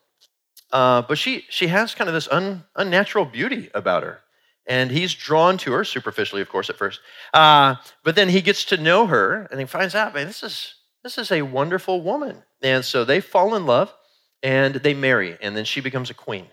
uh, 0.72 1.02
but 1.02 1.18
she 1.18 1.44
she 1.48 1.68
has 1.68 1.94
kind 1.94 2.08
of 2.08 2.14
this 2.14 2.28
un, 2.28 2.64
unnatural 2.76 3.24
beauty 3.24 3.70
about 3.74 4.02
her, 4.02 4.20
and 4.66 4.90
he's 4.90 5.14
drawn 5.14 5.58
to 5.58 5.72
her 5.72 5.84
superficially, 5.84 6.42
of 6.42 6.48
course, 6.48 6.70
at 6.70 6.76
first. 6.76 7.00
Uh, 7.32 7.76
but 8.04 8.16
then 8.16 8.28
he 8.28 8.40
gets 8.40 8.64
to 8.66 8.76
know 8.76 9.06
her, 9.06 9.46
and 9.50 9.60
he 9.60 9.66
finds 9.66 9.94
out, 9.94 10.14
man, 10.14 10.26
this 10.26 10.42
is 10.42 10.74
this 11.02 11.18
is 11.18 11.32
a 11.32 11.42
wonderful 11.42 12.02
woman, 12.02 12.42
and 12.62 12.84
so 12.84 13.04
they 13.04 13.20
fall 13.20 13.54
in 13.54 13.66
love 13.66 13.94
and 14.42 14.76
they 14.76 14.94
marry, 14.94 15.36
and 15.42 15.56
then 15.56 15.64
she 15.64 15.80
becomes 15.80 16.10
a 16.10 16.14
queen. 16.14 16.46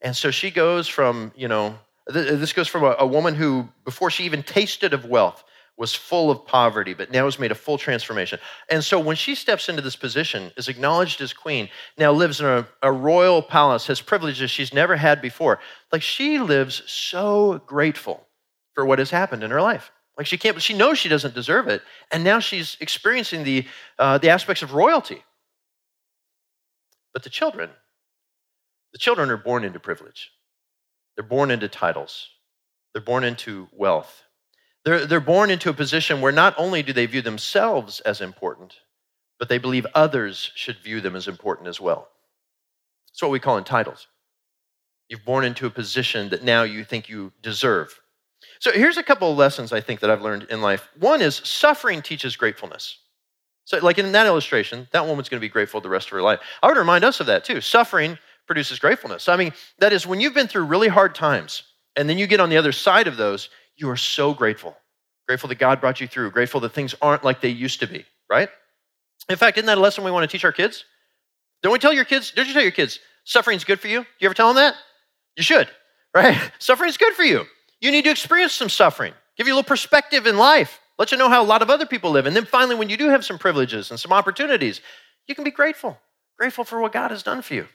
And 0.00 0.16
so 0.16 0.30
she 0.30 0.50
goes 0.50 0.86
from, 0.86 1.32
you 1.34 1.48
know, 1.48 1.78
this 2.06 2.52
goes 2.52 2.68
from 2.68 2.84
a, 2.84 2.96
a 2.98 3.06
woman 3.06 3.34
who, 3.34 3.68
before 3.84 4.10
she 4.10 4.24
even 4.24 4.42
tasted 4.42 4.94
of 4.94 5.04
wealth, 5.04 5.44
was 5.76 5.94
full 5.94 6.30
of 6.30 6.46
poverty, 6.46 6.94
but 6.94 7.10
now 7.10 7.26
has 7.26 7.38
made 7.38 7.52
a 7.52 7.54
full 7.54 7.76
transformation. 7.76 8.38
And 8.70 8.82
so 8.82 8.98
when 8.98 9.16
she 9.16 9.34
steps 9.34 9.68
into 9.68 9.82
this 9.82 9.96
position, 9.96 10.50
is 10.56 10.68
acknowledged 10.68 11.20
as 11.20 11.34
queen, 11.34 11.68
now 11.98 12.12
lives 12.12 12.40
in 12.40 12.46
a, 12.46 12.66
a, 12.82 12.90
royal 12.90 13.42
palace, 13.42 13.86
has 13.88 14.00
privileges 14.00 14.50
she's 14.50 14.72
never 14.72 14.96
had 14.96 15.20
before. 15.20 15.60
Like 15.92 16.02
she 16.02 16.38
lives 16.38 16.82
so 16.86 17.60
grateful 17.66 18.26
for 18.72 18.86
what 18.86 18.98
has 18.98 19.10
happened 19.10 19.42
in 19.42 19.50
her 19.50 19.60
life. 19.60 19.90
Like 20.16 20.26
she 20.26 20.38
can't, 20.38 20.60
she 20.62 20.72
knows 20.72 20.98
she 20.98 21.10
doesn't 21.10 21.34
deserve 21.34 21.68
it, 21.68 21.82
and 22.10 22.24
now 22.24 22.38
she's 22.40 22.78
experiencing 22.80 23.44
the 23.44 23.66
uh, 23.98 24.16
the 24.16 24.30
aspects 24.30 24.62
of 24.62 24.72
royalty. 24.72 25.22
But 27.12 27.22
the 27.22 27.28
children, 27.28 27.68
the 28.92 28.98
children 28.98 29.30
are 29.30 29.36
born 29.36 29.62
into 29.62 29.78
privilege. 29.78 30.30
They're 31.16 31.24
born 31.24 31.50
into 31.50 31.68
titles. 31.68 32.28
They're 32.92 33.02
born 33.02 33.24
into 33.24 33.68
wealth. 33.72 34.22
They're, 34.84 35.06
they're 35.06 35.20
born 35.20 35.50
into 35.50 35.70
a 35.70 35.74
position 35.74 36.20
where 36.20 36.32
not 36.32 36.54
only 36.58 36.82
do 36.82 36.92
they 36.92 37.06
view 37.06 37.22
themselves 37.22 38.00
as 38.00 38.20
important, 38.20 38.76
but 39.38 39.48
they 39.48 39.58
believe 39.58 39.86
others 39.94 40.50
should 40.54 40.78
view 40.78 41.00
them 41.00 41.16
as 41.16 41.28
important 41.28 41.68
as 41.68 41.80
well. 41.80 42.08
It's 43.12 43.22
what 43.22 43.30
we 43.32 43.40
call 43.40 43.58
entitles. 43.58 44.06
You've 45.08 45.24
born 45.24 45.44
into 45.44 45.66
a 45.66 45.70
position 45.70 46.28
that 46.30 46.42
now 46.42 46.62
you 46.62 46.84
think 46.84 47.08
you 47.08 47.32
deserve. 47.42 47.98
So 48.60 48.72
here's 48.72 48.96
a 48.96 49.02
couple 49.02 49.30
of 49.30 49.38
lessons 49.38 49.72
I 49.72 49.80
think 49.80 50.00
that 50.00 50.10
I've 50.10 50.22
learned 50.22 50.46
in 50.50 50.60
life. 50.60 50.88
One 50.98 51.20
is 51.20 51.36
suffering 51.36 52.02
teaches 52.02 52.36
gratefulness. 52.36 52.98
So, 53.64 53.78
like 53.78 53.98
in 53.98 54.12
that 54.12 54.26
illustration, 54.26 54.86
that 54.92 55.06
woman's 55.06 55.28
going 55.28 55.40
to 55.40 55.44
be 55.44 55.48
grateful 55.48 55.80
the 55.80 55.88
rest 55.88 56.06
of 56.06 56.12
her 56.12 56.22
life. 56.22 56.40
I 56.62 56.68
would 56.68 56.76
remind 56.76 57.04
us 57.04 57.18
of 57.18 57.26
that 57.26 57.44
too. 57.44 57.60
Suffering 57.60 58.16
produces 58.46 58.78
gratefulness. 58.78 59.28
I 59.28 59.36
mean, 59.36 59.52
that 59.78 59.92
is 59.92 60.06
when 60.06 60.20
you've 60.20 60.34
been 60.34 60.48
through 60.48 60.64
really 60.64 60.88
hard 60.88 61.14
times 61.14 61.62
and 61.96 62.08
then 62.08 62.18
you 62.18 62.26
get 62.26 62.40
on 62.40 62.48
the 62.48 62.56
other 62.56 62.72
side 62.72 63.06
of 63.06 63.16
those, 63.16 63.48
you 63.76 63.88
are 63.90 63.96
so 63.96 64.34
grateful. 64.34 64.76
Grateful 65.26 65.48
that 65.48 65.58
God 65.58 65.80
brought 65.80 66.00
you 66.00 66.06
through, 66.06 66.30
grateful 66.30 66.60
that 66.60 66.72
things 66.72 66.94
aren't 67.02 67.24
like 67.24 67.40
they 67.40 67.48
used 67.48 67.80
to 67.80 67.86
be, 67.86 68.04
right? 68.30 68.48
In 69.28 69.36
fact, 69.36 69.58
isn't 69.58 69.66
that 69.66 69.78
a 69.78 69.80
lesson 69.80 70.04
we 70.04 70.10
want 70.10 70.28
to 70.28 70.32
teach 70.32 70.44
our 70.44 70.52
kids? 70.52 70.84
Don't 71.62 71.72
we 71.72 71.78
tell 71.78 71.92
your 71.92 72.04
kids, 72.04 72.30
don't 72.30 72.46
you 72.46 72.52
tell 72.52 72.62
your 72.62 72.70
kids, 72.70 73.00
suffering's 73.24 73.64
good 73.64 73.80
for 73.80 73.88
you? 73.88 74.00
Do 74.00 74.06
you 74.20 74.26
ever 74.26 74.34
tell 74.34 74.48
them 74.48 74.56
that? 74.56 74.76
You 75.36 75.42
should, 75.42 75.68
right? 76.14 76.38
Suffering's 76.58 76.96
good 76.96 77.14
for 77.14 77.24
you. 77.24 77.44
You 77.80 77.90
need 77.90 78.04
to 78.04 78.10
experience 78.10 78.52
some 78.52 78.68
suffering, 78.68 79.12
give 79.36 79.46
you 79.46 79.54
a 79.54 79.56
little 79.56 79.68
perspective 79.68 80.26
in 80.26 80.36
life. 80.36 80.80
Let 80.98 81.12
you 81.12 81.18
know 81.18 81.28
how 81.28 81.42
a 81.42 81.44
lot 81.44 81.60
of 81.60 81.68
other 81.68 81.86
people 81.86 82.10
live. 82.10 82.26
And 82.26 82.34
then 82.34 82.46
finally, 82.46 82.74
when 82.74 82.88
you 82.88 82.96
do 82.96 83.08
have 83.08 83.24
some 83.24 83.38
privileges 83.38 83.90
and 83.90 84.00
some 84.00 84.12
opportunities, 84.12 84.80
you 85.26 85.34
can 85.34 85.44
be 85.44 85.50
grateful, 85.50 85.98
grateful 86.38 86.64
for 86.64 86.80
what 86.80 86.92
God 86.92 87.10
has 87.10 87.22
done 87.22 87.42
for 87.42 87.54
you. 87.54 87.66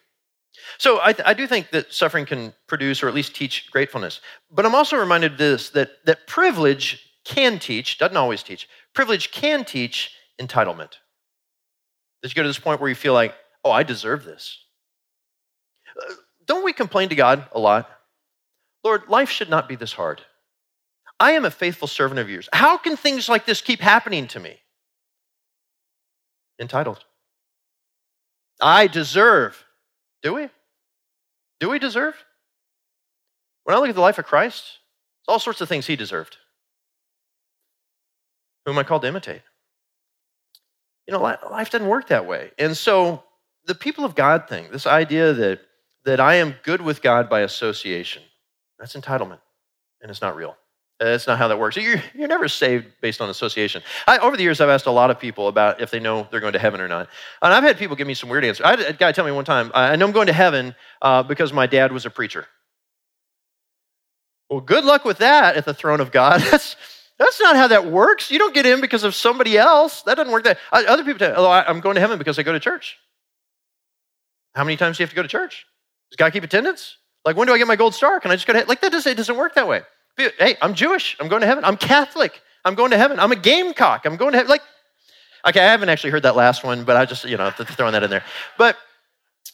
So 0.77 0.99
I, 0.99 1.15
I, 1.25 1.33
do 1.33 1.47
think 1.47 1.71
that 1.71 1.93
suffering 1.93 2.25
can 2.25 2.53
produce 2.67 3.01
or 3.01 3.07
at 3.07 3.13
least 3.13 3.35
teach 3.35 3.71
gratefulness. 3.71 4.19
But 4.51 4.65
I'm 4.65 4.75
also 4.75 4.97
reminded 4.97 5.33
of 5.33 5.37
this 5.37 5.69
that, 5.71 5.89
that 6.05 6.27
privilege 6.27 7.09
can 7.23 7.59
teach, 7.59 7.97
doesn't 7.97 8.17
always 8.17 8.43
teach, 8.43 8.67
privilege 8.93 9.31
can 9.31 9.63
teach 9.63 10.11
entitlement. 10.39 10.93
That 12.21 12.29
you 12.29 12.35
go 12.35 12.43
to 12.43 12.49
this 12.49 12.59
point 12.59 12.81
where 12.81 12.89
you 12.89 12.95
feel 12.95 13.13
like, 13.13 13.33
oh, 13.63 13.71
I 13.71 13.83
deserve 13.83 14.23
this. 14.23 14.57
Uh, 15.97 16.13
don't 16.45 16.63
we 16.63 16.73
complain 16.73 17.09
to 17.09 17.15
God 17.15 17.45
a 17.53 17.59
lot? 17.59 17.89
Lord, 18.83 19.07
life 19.07 19.29
should 19.29 19.49
not 19.49 19.69
be 19.69 19.75
this 19.75 19.93
hard. 19.93 20.21
I 21.19 21.33
am 21.33 21.45
a 21.45 21.51
faithful 21.51 21.87
servant 21.87 22.19
of 22.19 22.29
yours. 22.29 22.49
How 22.51 22.77
can 22.77 22.97
things 22.97 23.29
like 23.29 23.45
this 23.45 23.61
keep 23.61 23.79
happening 23.79 24.27
to 24.29 24.39
me? 24.39 24.57
Entitled. 26.59 27.05
I 28.59 28.87
deserve. 28.87 29.63
Do 30.21 30.33
we? 30.33 30.49
Do 31.59 31.69
we 31.69 31.79
deserve? 31.79 32.15
When 33.63 33.75
I 33.75 33.79
look 33.79 33.89
at 33.89 33.95
the 33.95 34.01
life 34.01 34.17
of 34.17 34.25
Christ, 34.25 34.79
it's 35.19 35.27
all 35.27 35.39
sorts 35.39 35.61
of 35.61 35.69
things 35.69 35.87
he 35.87 35.95
deserved. 35.95 36.37
Who 38.65 38.71
am 38.71 38.79
I 38.79 38.83
called 38.83 39.03
to 39.03 39.07
imitate. 39.07 39.41
You 41.07 41.13
know, 41.13 41.21
life 41.21 41.69
doesn't 41.69 41.87
work 41.87 42.07
that 42.07 42.27
way. 42.27 42.51
And 42.57 42.77
so 42.77 43.23
the 43.65 43.75
people 43.75 44.05
of 44.05 44.15
God 44.15 44.47
thing, 44.47 44.67
this 44.71 44.87
idea 44.87 45.33
that, 45.33 45.61
that 46.05 46.19
I 46.19 46.35
am 46.35 46.55
good 46.63 46.81
with 46.81 47.01
God 47.01 47.29
by 47.29 47.41
association, 47.41 48.23
that's 48.79 48.95
entitlement, 48.95 49.39
and 50.01 50.09
it's 50.09 50.21
not 50.21 50.35
real. 50.35 50.55
That's 51.01 51.25
not 51.25 51.39
how 51.39 51.47
that 51.47 51.57
works. 51.57 51.77
You're, 51.77 52.01
you're 52.13 52.27
never 52.27 52.47
saved 52.47 52.85
based 53.01 53.21
on 53.21 53.29
association. 53.29 53.81
I, 54.05 54.19
over 54.19 54.37
the 54.37 54.43
years, 54.43 54.61
I've 54.61 54.69
asked 54.69 54.85
a 54.85 54.91
lot 54.91 55.09
of 55.09 55.19
people 55.19 55.47
about 55.47 55.81
if 55.81 55.89
they 55.89 55.99
know 55.99 56.27
they're 56.29 56.39
going 56.39 56.53
to 56.53 56.59
heaven 56.59 56.79
or 56.79 56.87
not. 56.87 57.09
And 57.41 57.51
I've 57.51 57.63
had 57.63 57.79
people 57.79 57.95
give 57.95 58.05
me 58.05 58.13
some 58.13 58.29
weird 58.29 58.45
answers. 58.45 58.63
I 58.63 58.69
had 58.69 58.81
a 58.81 58.93
guy 58.93 59.11
tell 59.11 59.25
me 59.25 59.31
one 59.31 59.43
time, 59.43 59.71
I 59.73 59.95
know 59.95 60.05
I'm 60.05 60.11
going 60.11 60.27
to 60.27 60.33
heaven 60.33 60.75
uh, 61.01 61.23
because 61.23 61.51
my 61.53 61.65
dad 61.65 61.91
was 61.91 62.05
a 62.05 62.11
preacher. 62.11 62.45
Well, 64.47 64.61
good 64.61 64.85
luck 64.85 65.03
with 65.03 65.17
that 65.17 65.55
at 65.55 65.65
the 65.65 65.73
throne 65.73 66.01
of 66.01 66.11
God. 66.11 66.41
That's, 66.51 66.75
that's 67.17 67.39
not 67.39 67.55
how 67.55 67.67
that 67.67 67.85
works. 67.85 68.31
You 68.31 68.39
don't 68.39 68.53
get 68.53 68.65
in 68.65 68.81
because 68.81 69.03
of 69.03 69.13
somebody 69.13 69.55
else. 69.55 70.01
That 70.03 70.15
doesn't 70.15 70.33
work 70.33 70.43
that. 70.45 70.57
Other 70.71 71.03
people 71.03 71.19
tell, 71.19 71.45
oh, 71.45 71.51
I'm 71.51 71.79
going 71.79 71.93
to 71.93 72.01
heaven 72.01 72.17
because 72.17 72.39
I 72.39 72.43
go 72.43 72.51
to 72.51 72.59
church. 72.59 72.97
How 74.55 74.63
many 74.63 74.75
times 74.75 74.97
do 74.97 75.03
you 75.03 75.05
have 75.05 75.11
to 75.11 75.15
go 75.15 75.21
to 75.21 75.27
church? 75.27 75.67
Does 76.09 76.17
God 76.17 76.33
keep 76.33 76.43
attendance? 76.43 76.97
Like, 77.23 77.37
when 77.37 77.47
do 77.47 77.53
I 77.53 77.59
get 77.59 77.67
my 77.67 77.75
gold 77.75 77.93
star? 77.93 78.19
Can 78.19 78.31
I 78.31 78.35
just 78.35 78.47
go 78.47 78.53
to 78.53 78.65
Like, 78.65 78.81
that 78.81 78.91
doesn't, 78.91 79.11
it 79.11 79.15
doesn't 79.15 79.37
work 79.37 79.53
that 79.53 79.67
way. 79.67 79.83
Hey, 80.17 80.57
I'm 80.61 80.73
Jewish. 80.73 81.17
I'm 81.19 81.27
going 81.27 81.41
to 81.41 81.47
heaven. 81.47 81.63
I'm 81.63 81.77
Catholic. 81.77 82.41
I'm 82.63 82.75
going 82.75 82.91
to 82.91 82.97
heaven. 82.97 83.19
I'm 83.19 83.31
a 83.31 83.35
gamecock. 83.35 84.05
I'm 84.05 84.17
going 84.17 84.33
to 84.33 84.37
heaven. 84.37 84.49
Like, 84.49 84.61
okay, 85.47 85.61
I 85.61 85.71
haven't 85.71 85.89
actually 85.89 86.11
heard 86.11 86.23
that 86.23 86.35
last 86.35 86.63
one, 86.63 86.83
but 86.83 86.97
I 86.97 87.05
just, 87.05 87.25
you 87.25 87.37
know, 87.37 87.49
throwing 87.51 87.93
that 87.93 88.03
in 88.03 88.09
there. 88.09 88.23
But, 88.57 88.77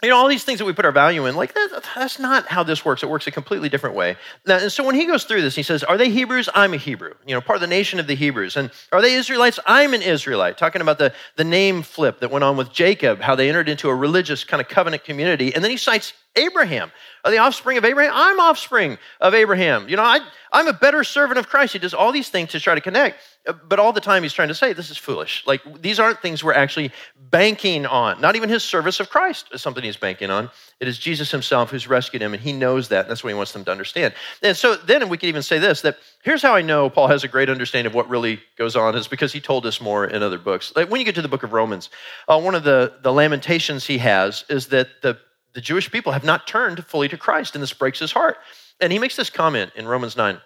you 0.04 0.10
know, 0.10 0.18
all 0.18 0.28
these 0.28 0.44
things 0.44 0.60
that 0.60 0.66
we 0.66 0.74
put 0.74 0.86
our 0.86 0.92
value 0.92 1.26
in, 1.26 1.36
like, 1.36 1.54
that, 1.54 1.84
that's 1.96 2.20
not 2.20 2.48
how 2.48 2.64
this 2.64 2.84
works. 2.84 3.02
It 3.02 3.10
works 3.10 3.26
a 3.28 3.32
completely 3.32 3.70
different 3.70 3.96
way. 3.96 4.18
Now, 4.46 4.58
and 4.58 4.72
so 4.72 4.84
when 4.84 4.94
he 4.94 5.06
goes 5.06 5.24
through 5.24 5.42
this, 5.42 5.56
he 5.56 5.64
says, 5.64 5.84
Are 5.84 5.98
they 5.98 6.10
Hebrews? 6.10 6.50
I'm 6.54 6.74
a 6.74 6.78
Hebrew, 6.78 7.14
you 7.26 7.34
know, 7.34 7.42
part 7.42 7.58
of 7.58 7.62
the 7.62 7.68
nation 7.68 8.00
of 8.00 8.06
the 8.06 8.16
Hebrews. 8.16 8.58
And 8.58 8.70
are 8.92 9.02
they 9.02 9.14
Israelites? 9.14 9.60
I'm 9.66 9.94
an 9.94 10.02
Israelite. 10.02 10.58
Talking 10.58 10.82
about 10.82 10.98
the, 10.98 11.14
the 11.36 11.44
name 11.44 11.82
flip 11.82 12.20
that 12.20 12.30
went 12.30 12.44
on 12.44 12.58
with 12.58 12.72
Jacob, 12.72 13.22
how 13.22 13.36
they 13.36 13.50
entered 13.50 13.70
into 13.70 13.90
a 13.90 13.96
religious 13.96 14.44
kind 14.44 14.62
of 14.62 14.68
covenant 14.68 15.04
community. 15.04 15.56
And 15.56 15.64
then 15.64 15.72
he 15.72 15.78
cites 15.78 16.14
Abraham. 16.38 16.92
Are 17.24 17.32
the 17.32 17.40
offspring 17.40 17.78
of 17.78 17.84
Abraham? 17.84 18.14
I'm 18.16 18.40
offspring 18.40 18.98
of 19.20 19.34
Abraham. 19.34 19.90
You 19.90 19.98
know, 19.98 20.04
I, 20.04 20.20
I'm 20.54 20.68
a 20.68 20.74
better 20.74 21.04
servant 21.04 21.38
of 21.38 21.50
Christ. 21.50 21.74
He 21.74 21.80
does 21.80 21.94
all 21.94 22.12
these 22.12 22.30
things 22.30 22.52
to 22.52 22.60
try 22.60 22.74
to 22.74 22.80
connect, 22.80 23.20
uh, 23.48 23.54
but 23.68 23.80
all 23.80 23.92
the 23.92 24.00
time 24.00 24.24
he's 24.24 24.32
trying 24.32 24.48
to 24.48 24.56
say, 24.56 24.72
this 24.72 24.90
is 24.90 24.98
foolish. 24.98 25.44
Like, 25.46 25.82
these 25.82 26.00
aren't 26.00 26.22
things 26.22 26.44
we're 26.44 26.54
actually 26.54 26.92
banking 27.30 27.86
on. 27.86 28.22
Not 28.22 28.38
even 28.38 28.48
his 28.48 28.64
service 28.64 29.00
of 29.00 29.10
Christ 29.10 29.50
is 29.52 29.62
something 29.62 29.84
he's 29.84 29.98
banking 29.98 30.30
on. 30.30 30.50
It 30.80 30.88
is 30.88 30.98
Jesus 30.98 31.32
himself 31.32 31.72
who's 31.72 31.88
rescued 31.88 32.22
him, 32.22 32.34
and 32.34 32.42
he 32.42 32.54
knows 32.54 32.88
that. 32.90 33.02
And 33.02 33.10
that's 33.10 33.24
what 33.24 33.30
he 33.30 33.36
wants 33.36 33.52
them 33.52 33.66
to 33.66 33.72
understand. 33.72 34.14
And 34.42 34.56
so 34.56 34.76
then 34.76 35.10
we 35.10 35.18
could 35.18 35.28
even 35.28 35.44
say 35.44 35.60
this 35.60 35.82
that 35.82 35.98
here's 36.24 36.42
how 36.42 36.56
I 36.56 36.62
know 36.62 36.90
Paul 36.90 37.08
has 37.08 37.24
a 37.24 37.28
great 37.28 37.50
understanding 37.50 37.90
of 37.92 37.96
what 37.96 38.08
really 38.08 38.40
goes 38.58 38.76
on 38.76 38.96
is 38.96 39.08
because 39.08 39.34
he 39.34 39.42
told 39.42 39.66
us 39.66 39.82
more 39.82 40.06
in 40.06 40.24
other 40.24 40.38
books. 40.38 40.72
Like 40.76 40.90
when 40.90 41.00
you 41.00 41.06
get 41.06 41.16
to 41.16 41.22
the 41.22 41.28
book 41.28 41.44
of 41.44 41.52
Romans, 41.52 41.90
uh, 42.28 42.40
one 42.40 42.56
of 42.56 42.64
the, 42.64 42.94
the 43.02 43.12
lamentations 43.12 43.86
he 43.86 43.98
has 43.98 44.46
is 44.50 44.68
that 44.68 45.02
the, 45.02 45.18
the 45.58 45.62
Jewish 45.62 45.90
people 45.90 46.12
have 46.12 46.24
not 46.24 46.46
turned 46.46 46.86
fully 46.86 47.08
to 47.08 47.18
Christ, 47.18 47.56
and 47.56 47.64
this 47.64 47.74
breaks 47.74 47.98
his 47.98 48.12
heart. 48.12 48.38
And 48.80 48.94
he 48.94 49.00
makes 49.00 49.16
this 49.16 49.32
comment 49.32 49.72
in 49.76 49.88
Romans 49.88 50.16
9 50.16 50.40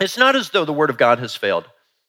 It's 0.00 0.18
not 0.18 0.34
as 0.34 0.50
though 0.50 0.64
the 0.64 0.72
word 0.72 0.90
of 0.90 0.98
God 0.98 1.20
has 1.20 1.36
failed. 1.36 1.64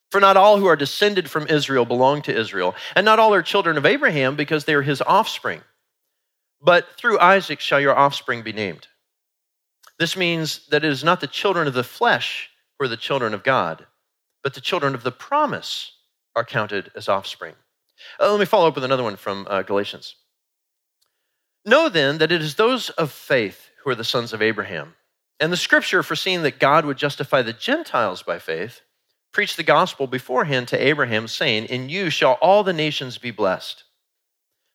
For 0.10 0.20
not 0.20 0.36
all 0.36 0.58
who 0.58 0.66
are 0.66 0.76
descended 0.76 1.30
from 1.30 1.46
Israel 1.48 1.86
belong 1.86 2.24
to 2.24 2.36
Israel, 2.36 2.74
and 2.96 3.06
not 3.06 3.20
all 3.20 3.36
are 3.36 3.44
children 3.44 3.78
of 3.78 3.86
Abraham 3.86 4.36
because 4.36 4.66
they 4.66 4.74
are 4.74 4.82
his 4.82 5.00
offspring. 5.04 5.62
But 6.60 6.88
through 6.98 7.20
Isaac 7.20 7.60
shall 7.60 7.80
your 7.80 7.96
offspring 7.96 8.42
be 8.42 8.52
named. 8.52 8.88
This 10.00 10.18
means 10.18 10.66
that 10.70 10.84
it 10.84 10.92
is 10.92 11.04
not 11.04 11.22
the 11.22 11.28
children 11.28 11.68
of 11.68 11.76
the 11.76 11.84
flesh 11.84 12.50
who 12.80 12.86
are 12.86 12.90
the 12.90 12.98
children 12.98 13.36
of 13.36 13.44
God, 13.44 13.86
but 14.42 14.56
the 14.56 14.62
children 14.62 14.96
of 14.96 15.04
the 15.04 15.12
promise 15.12 15.92
are 16.36 16.44
counted 16.44 16.90
as 16.96 17.08
offspring. 17.08 17.54
Uh, 18.20 18.32
let 18.32 18.40
me 18.40 18.48
follow 18.48 18.68
up 18.68 18.74
with 18.74 18.86
another 18.86 19.04
one 19.04 19.18
from 19.18 19.46
uh, 19.52 19.62
Galatians. 19.62 20.16
Know 21.66 21.90
then 21.90 22.18
that 22.18 22.32
it 22.32 22.42
is 22.42 22.56
those 22.56 22.90
of 22.92 23.12
faith 23.12 23.70
who 23.84 23.90
are 23.90 23.96
the 23.96 24.04
sons 24.04 24.34
of 24.34 24.42
Abraham. 24.42 24.96
And 25.40 25.52
the 25.52 25.58
scripture, 25.58 26.04
foreseeing 26.04 26.44
that 26.44 26.60
God 26.60 26.86
would 26.86 26.98
justify 26.98 27.42
the 27.42 27.54
Gentiles 27.54 28.24
by 28.24 28.40
faith, 28.40 28.82
preached 29.32 29.58
the 29.58 29.64
gospel 29.64 30.08
beforehand 30.08 30.68
to 30.70 30.78
Abraham, 30.78 31.28
saying, 31.28 31.66
In 31.66 31.90
you 31.90 32.10
shall 32.10 32.34
all 32.34 32.64
the 32.64 32.74
nations 32.74 33.18
be 33.18 33.32
blessed. 33.32 33.84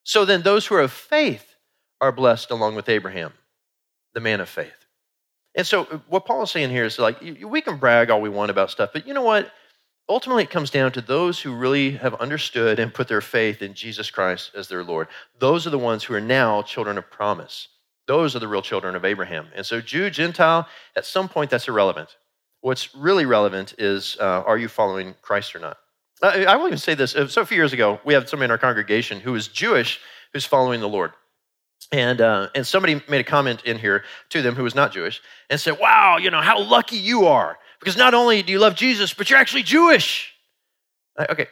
So 0.03 0.25
then, 0.25 0.43
those 0.43 0.67
who 0.67 0.75
are 0.75 0.81
of 0.81 0.93
faith 0.93 1.55
are 2.01 2.13
blessed 2.13 2.51
along 2.51 2.75
with 2.75 2.89
Abraham, 2.89 3.33
the 4.15 4.21
man 4.21 4.41
of 4.41 4.49
faith. 4.49 4.87
And 5.55 5.67
so, 5.67 5.85
uh, 5.85 5.99
what 6.09 6.25
Paul 6.25 6.43
is 6.43 6.51
saying 6.51 6.71
here 6.71 6.85
is 6.85 6.99
like, 6.99 7.21
we 7.21 7.61
can 7.61 7.79
brag 7.79 8.11
all 8.11 8.21
we 8.21 8.29
want 8.29 8.51
about 8.51 8.71
stuff, 8.71 8.91
but 8.93 9.07
you 9.07 9.15
know 9.15 9.23
what? 9.23 9.51
Ultimately, 10.09 10.45
it 10.45 10.51
comes 10.51 10.71
down 10.71 10.93
to 10.93 11.03
those 11.03 11.41
who 11.41 11.55
really 11.55 11.93
have 11.93 12.15
understood 12.15 12.79
and 12.79 12.95
put 12.95 13.09
their 13.09 13.21
faith 13.21 13.61
in 13.61 13.75
Jesus 13.75 14.11
Christ 14.11 14.53
as 14.57 14.69
their 14.69 14.83
Lord. 14.83 15.09
Those 15.39 15.67
are 15.67 15.71
the 15.71 15.79
ones 15.79 16.03
who 16.03 16.15
are 16.15 16.21
now 16.21 16.63
children 16.63 16.97
of 16.97 17.11
promise. 17.11 17.69
Those 18.07 18.35
are 18.35 18.39
the 18.39 18.49
real 18.49 18.63
children 18.63 18.97
of 18.97 19.05
Abraham. 19.05 19.49
And 19.55 19.67
so, 19.67 19.83
Jew, 19.83 20.09
Gentile, 20.09 20.67
at 20.97 21.05
some 21.05 21.29
point, 21.29 21.51
that's 21.51 21.69
irrelevant. 21.69 22.17
What's 22.63 22.95
really 22.95 23.27
relevant 23.27 23.75
is 23.77 24.17
uh, 24.19 24.43
are 24.47 24.57
you 24.57 24.69
following 24.69 25.15
Christ 25.21 25.55
or 25.55 25.59
not? 25.59 25.77
I, 26.23 26.47
I 26.47 26.57
will 26.57 26.67
even 26.67 26.79
say 26.79 26.95
this. 26.95 27.13
So, 27.13 27.43
a 27.43 27.47
few 27.47 27.57
years 27.57 27.75
ago, 27.75 28.01
we 28.05 28.15
had 28.15 28.29
somebody 28.29 28.47
in 28.47 28.51
our 28.51 28.59
congregation 28.59 29.21
who 29.21 29.33
was 29.33 29.47
Jewish 29.49 30.01
who's 30.33 30.47
following 30.47 30.81
the 30.81 30.89
Lord. 30.89 31.13
And, 31.93 32.21
uh, 32.21 32.49
and 32.55 32.67
somebody 32.67 33.01
made 33.09 33.21
a 33.21 33.25
comment 33.25 33.65
in 33.65 33.79
here 33.79 34.05
to 34.31 34.43
them 34.43 34.55
who 34.55 34.63
was 34.63 34.75
not 34.75 34.93
Jewish 34.93 35.23
and 35.49 35.61
said, 35.61 35.79
Wow, 35.79 36.17
you 36.19 36.31
know, 36.31 36.41
how 36.41 36.61
lucky 36.61 36.97
you 36.97 37.27
are. 37.27 37.59
Because 37.81 37.97
not 37.97 38.15
only 38.15 38.43
do 38.43 38.53
you 38.53 38.59
love 38.59 38.75
Jesus, 38.75 39.15
but 39.15 39.31
you're 39.31 39.39
actually 39.39 39.63
Jewish. 39.63 40.33
Okay, 41.19 41.47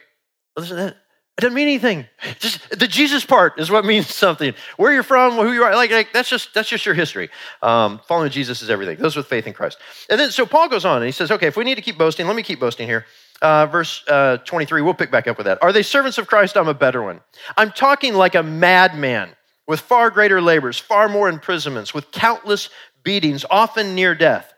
listen 0.55 0.77
that. 0.77 0.97
Doesn't 1.39 1.53
mean 1.53 1.67
anything. 1.67 2.07
Just 2.39 2.67
the 2.71 2.87
Jesus 2.87 3.23
part 3.23 3.59
is 3.59 3.69
what 3.69 3.85
means 3.85 4.07
something. 4.13 4.55
Where 4.77 4.91
you're 4.91 5.03
from, 5.03 5.33
who 5.33 5.51
you 5.51 5.63
are, 5.63 5.75
like, 5.75 5.91
like 5.91 6.11
that's 6.11 6.29
just 6.29 6.51
that's 6.55 6.67
just 6.67 6.83
your 6.83 6.95
history. 6.95 7.29
Um, 7.61 8.01
following 8.07 8.31
Jesus 8.31 8.63
is 8.63 8.71
everything. 8.71 8.97
Those 8.97 9.15
with 9.15 9.27
faith 9.27 9.45
in 9.45 9.53
Christ. 9.53 9.77
And 10.09 10.19
then 10.19 10.31
so 10.31 10.47
Paul 10.47 10.67
goes 10.67 10.83
on 10.83 10.97
and 10.97 11.05
he 11.05 11.11
says, 11.11 11.29
okay, 11.29 11.45
if 11.45 11.55
we 11.55 11.63
need 11.63 11.75
to 11.75 11.83
keep 11.83 11.95
boasting, 11.95 12.25
let 12.25 12.35
me 12.35 12.41
keep 12.41 12.59
boasting 12.59 12.87
here. 12.87 13.05
Uh, 13.43 13.67
verse 13.67 14.03
uh, 14.07 14.37
23, 14.45 14.81
we'll 14.81 14.95
pick 14.95 15.11
back 15.11 15.27
up 15.27 15.37
with 15.37 15.45
that. 15.45 15.61
Are 15.61 15.71
they 15.71 15.83
servants 15.83 16.17
of 16.17 16.25
Christ? 16.25 16.57
I'm 16.57 16.67
a 16.67 16.73
better 16.73 17.03
one. 17.03 17.21
I'm 17.55 17.71
talking 17.71 18.15
like 18.15 18.33
a 18.33 18.41
madman 18.41 19.29
with 19.67 19.79
far 19.79 20.09
greater 20.09 20.41
labors, 20.41 20.79
far 20.79 21.07
more 21.07 21.29
imprisonments, 21.29 21.93
with 21.93 22.11
countless 22.11 22.69
beatings, 23.03 23.45
often 23.51 23.93
near 23.93 24.15
death. 24.15 24.55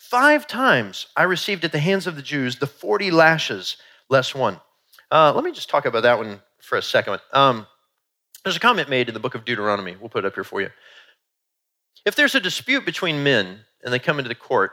Five 0.00 0.46
times 0.46 1.08
I 1.14 1.24
received 1.24 1.62
at 1.62 1.72
the 1.72 1.78
hands 1.78 2.06
of 2.06 2.16
the 2.16 2.22
Jews 2.22 2.56
the 2.56 2.66
40 2.66 3.10
lashes 3.10 3.76
less 4.08 4.34
one. 4.34 4.58
Uh, 5.10 5.30
let 5.34 5.44
me 5.44 5.52
just 5.52 5.68
talk 5.68 5.84
about 5.84 6.04
that 6.04 6.16
one 6.16 6.40
for 6.62 6.78
a 6.78 6.82
second. 6.82 7.20
Um, 7.34 7.66
there's 8.42 8.56
a 8.56 8.60
comment 8.60 8.88
made 8.88 9.08
in 9.08 9.14
the 9.14 9.20
book 9.20 9.34
of 9.34 9.44
Deuteronomy. 9.44 9.96
We'll 10.00 10.08
put 10.08 10.24
it 10.24 10.28
up 10.28 10.34
here 10.34 10.42
for 10.42 10.62
you. 10.62 10.70
If 12.06 12.16
there's 12.16 12.34
a 12.34 12.40
dispute 12.40 12.86
between 12.86 13.22
men 13.22 13.60
and 13.84 13.92
they 13.92 13.98
come 13.98 14.18
into 14.18 14.30
the 14.30 14.34
court, 14.34 14.72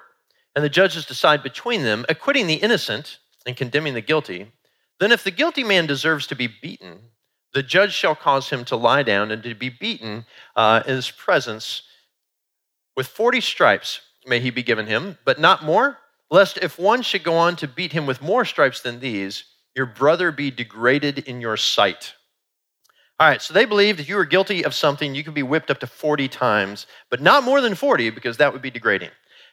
and 0.55 0.63
the 0.63 0.69
judges 0.69 1.05
decide 1.05 1.43
between 1.43 1.83
them, 1.83 2.05
acquitting 2.07 2.47
the 2.47 2.55
innocent 2.55 3.19
and 3.45 3.57
condemning 3.57 3.95
the 3.95 4.01
guilty, 4.01 4.53
then 5.01 5.11
if 5.11 5.25
the 5.25 5.31
guilty 5.31 5.63
man 5.63 5.87
deserves 5.87 6.25
to 6.27 6.35
be 6.35 6.47
beaten, 6.47 6.99
the 7.53 7.61
judge 7.61 7.93
shall 7.93 8.15
cause 8.15 8.49
him 8.49 8.63
to 8.65 8.77
lie 8.77 9.03
down 9.03 9.29
and 9.31 9.43
to 9.43 9.53
be 9.53 9.69
beaten 9.69 10.25
uh, 10.55 10.83
in 10.87 10.95
his 10.95 11.11
presence 11.11 11.83
with 12.95 13.07
40 13.07 13.41
stripes 13.41 13.99
may 14.27 14.39
he 14.39 14.49
be 14.49 14.63
given 14.63 14.87
him, 14.87 15.17
but 15.25 15.39
not 15.39 15.63
more, 15.63 15.97
lest 16.29 16.57
if 16.57 16.77
one 16.77 17.01
should 17.01 17.23
go 17.23 17.35
on 17.35 17.55
to 17.57 17.67
beat 17.67 17.93
him 17.93 18.05
with 18.05 18.21
more 18.21 18.45
stripes 18.45 18.81
than 18.81 18.99
these, 18.99 19.43
your 19.75 19.85
brother 19.85 20.31
be 20.31 20.51
degraded 20.51 21.19
in 21.19 21.39
your 21.41 21.57
sight. 21.57 22.13
All 23.19 23.27
right, 23.27 23.41
so 23.41 23.53
they 23.53 23.65
believed 23.65 23.99
if 23.99 24.07
you 24.07 24.15
were 24.15 24.25
guilty 24.25 24.63
of 24.63 24.75
something, 24.75 25.15
you 25.15 25.23
could 25.23 25.33
be 25.33 25.43
whipped 25.43 25.71
up 25.71 25.79
to 25.79 25.87
40 25.87 26.27
times, 26.27 26.85
but 27.09 27.21
not 27.21 27.43
more 27.43 27.61
than 27.61 27.73
40 27.73 28.11
because 28.11 28.37
that 28.37 28.53
would 28.53 28.61
be 28.61 28.69
degrading. 28.69 29.09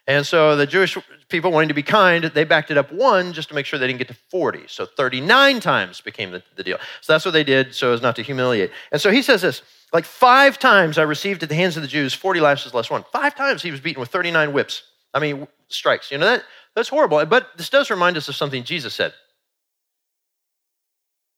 And 0.06 0.26
so 0.26 0.54
the 0.54 0.66
Jewish 0.66 0.98
people, 1.30 1.50
wanting 1.50 1.68
to 1.68 1.74
be 1.74 1.82
kind, 1.82 2.24
they 2.24 2.44
backed 2.44 2.70
it 2.70 2.76
up 2.76 2.92
one 2.92 3.32
just 3.32 3.48
to 3.48 3.54
make 3.54 3.64
sure 3.64 3.78
they 3.78 3.86
didn't 3.86 4.00
get 4.00 4.08
to 4.08 4.16
40. 4.30 4.64
So 4.66 4.84
39 4.84 5.60
times 5.60 6.02
became 6.02 6.30
the, 6.30 6.42
the 6.56 6.62
deal. 6.62 6.78
So 7.00 7.14
that's 7.14 7.24
what 7.24 7.32
they 7.32 7.44
did 7.44 7.74
so 7.74 7.94
as 7.94 8.02
not 8.02 8.16
to 8.16 8.22
humiliate. 8.22 8.70
And 8.92 9.00
so 9.00 9.10
he 9.10 9.22
says 9.22 9.40
this 9.40 9.62
like 9.94 10.04
five 10.04 10.58
times 10.58 10.98
I 10.98 11.02
received 11.02 11.44
at 11.44 11.48
the 11.48 11.54
hands 11.54 11.76
of 11.76 11.82
the 11.82 11.88
Jews 11.88 12.12
40 12.12 12.40
lashes 12.40 12.74
less 12.74 12.90
one. 12.90 13.04
Five 13.12 13.36
times 13.36 13.62
he 13.62 13.70
was 13.70 13.80
beaten 13.80 14.00
with 14.00 14.10
39 14.10 14.52
whips. 14.52 14.82
I 15.14 15.20
mean, 15.20 15.46
strikes. 15.68 16.10
You 16.10 16.18
know, 16.18 16.26
that, 16.26 16.42
that's 16.74 16.88
horrible. 16.88 17.24
But 17.26 17.56
this 17.56 17.70
does 17.70 17.90
remind 17.90 18.16
us 18.16 18.28
of 18.28 18.34
something 18.34 18.64
Jesus 18.64 18.92
said. 18.92 19.14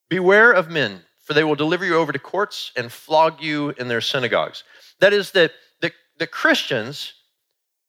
Beware 0.09 0.53
of 0.53 0.71
men, 0.71 1.03
for 1.23 1.35
they 1.35 1.45
will 1.45 1.55
deliver 1.55 1.85
you 1.85 1.97
over 1.97 2.13
to 2.13 2.19
courts 2.19 2.73
and 2.77 2.91
flog 2.91 3.43
you 3.43 3.75
in 3.77 3.89
their 3.89 4.01
synagogues. 4.01 4.65
That 5.01 5.13
is, 5.13 5.33
that 5.33 5.53
the, 5.83 5.93
the 6.19 6.27
Christians, 6.27 7.13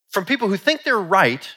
from 0.10 0.26
people 0.26 0.50
who 0.50 0.58
think 0.58 0.84
they're 0.84 1.00
right, 1.00 1.50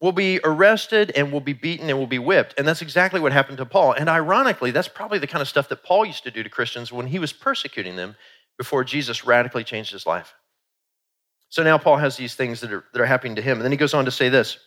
will 0.00 0.12
be 0.12 0.40
arrested 0.44 1.12
and 1.14 1.30
will 1.30 1.40
be 1.40 1.52
beaten 1.52 1.90
and 1.90 1.98
will 1.98 2.06
be 2.06 2.18
whipped. 2.18 2.54
And 2.58 2.66
that's 2.66 2.82
exactly 2.82 3.20
what 3.20 3.32
happened 3.32 3.58
to 3.58 3.66
Paul. 3.66 3.92
And 3.92 4.08
ironically, 4.08 4.70
that's 4.70 4.88
probably 4.88 5.18
the 5.18 5.26
kind 5.26 5.42
of 5.42 5.48
stuff 5.48 5.68
that 5.68 5.82
Paul 5.82 6.06
used 6.06 6.24
to 6.24 6.30
do 6.30 6.42
to 6.42 6.48
Christians 6.48 6.90
when 6.90 7.06
he 7.06 7.18
was 7.18 7.32
persecuting 7.32 7.96
them 7.96 8.16
before 8.56 8.82
Jesus 8.82 9.24
radically 9.24 9.62
changed 9.62 9.92
his 9.92 10.06
life. 10.06 10.34
So 11.50 11.62
now 11.62 11.76
Paul 11.76 11.98
has 11.98 12.16
these 12.16 12.34
things 12.34 12.60
that 12.60 12.72
are, 12.72 12.84
that 12.92 13.02
are 13.02 13.06
happening 13.06 13.36
to 13.36 13.42
him. 13.42 13.58
And 13.58 13.64
then 13.64 13.72
he 13.72 13.78
goes 13.78 13.92
on 13.92 14.06
to 14.06 14.10
say 14.10 14.28
this. 14.28 14.58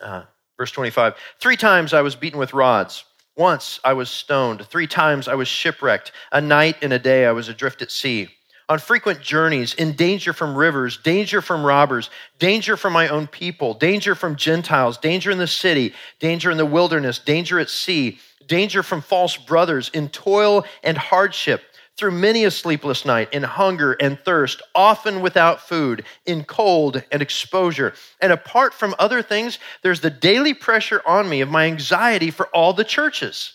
Uh, 0.00 0.24
verse 0.56 0.72
25 0.72 1.14
Three 1.38 1.56
times 1.56 1.92
I 1.92 2.02
was 2.02 2.16
beaten 2.16 2.38
with 2.38 2.54
rods. 2.54 3.04
Once 3.36 3.80
I 3.84 3.92
was 3.92 4.10
stoned. 4.10 4.66
Three 4.66 4.86
times 4.86 5.28
I 5.28 5.34
was 5.34 5.48
shipwrecked. 5.48 6.12
A 6.32 6.40
night 6.40 6.76
and 6.82 6.92
a 6.92 6.98
day 6.98 7.26
I 7.26 7.32
was 7.32 7.48
adrift 7.48 7.82
at 7.82 7.90
sea. 7.90 8.28
On 8.72 8.78
frequent 8.78 9.20
journeys, 9.20 9.74
in 9.74 9.92
danger 9.92 10.32
from 10.32 10.56
rivers, 10.56 10.96
danger 10.96 11.42
from 11.42 11.62
robbers, 11.62 12.08
danger 12.38 12.74
from 12.78 12.94
my 12.94 13.08
own 13.08 13.26
people, 13.26 13.74
danger 13.74 14.14
from 14.14 14.34
Gentiles, 14.34 14.96
danger 14.96 15.30
in 15.30 15.36
the 15.36 15.46
city, 15.46 15.92
danger 16.20 16.50
in 16.50 16.56
the 16.56 16.64
wilderness, 16.64 17.18
danger 17.18 17.60
at 17.60 17.68
sea, 17.68 18.18
danger 18.46 18.82
from 18.82 19.02
false 19.02 19.36
brothers, 19.36 19.90
in 19.90 20.08
toil 20.08 20.64
and 20.82 20.96
hardship 20.96 21.60
through 21.98 22.12
many 22.12 22.44
a 22.44 22.50
sleepless 22.50 23.04
night, 23.04 23.30
in 23.34 23.42
hunger 23.42 23.92
and 24.00 24.18
thirst, 24.20 24.62
often 24.74 25.20
without 25.20 25.60
food, 25.60 26.06
in 26.24 26.42
cold 26.42 27.04
and 27.12 27.20
exposure. 27.20 27.92
And 28.22 28.32
apart 28.32 28.72
from 28.72 28.94
other 28.98 29.20
things, 29.20 29.58
there's 29.82 30.00
the 30.00 30.08
daily 30.08 30.54
pressure 30.54 31.02
on 31.04 31.28
me 31.28 31.42
of 31.42 31.50
my 31.50 31.66
anxiety 31.66 32.30
for 32.30 32.46
all 32.54 32.72
the 32.72 32.84
churches. 32.84 33.52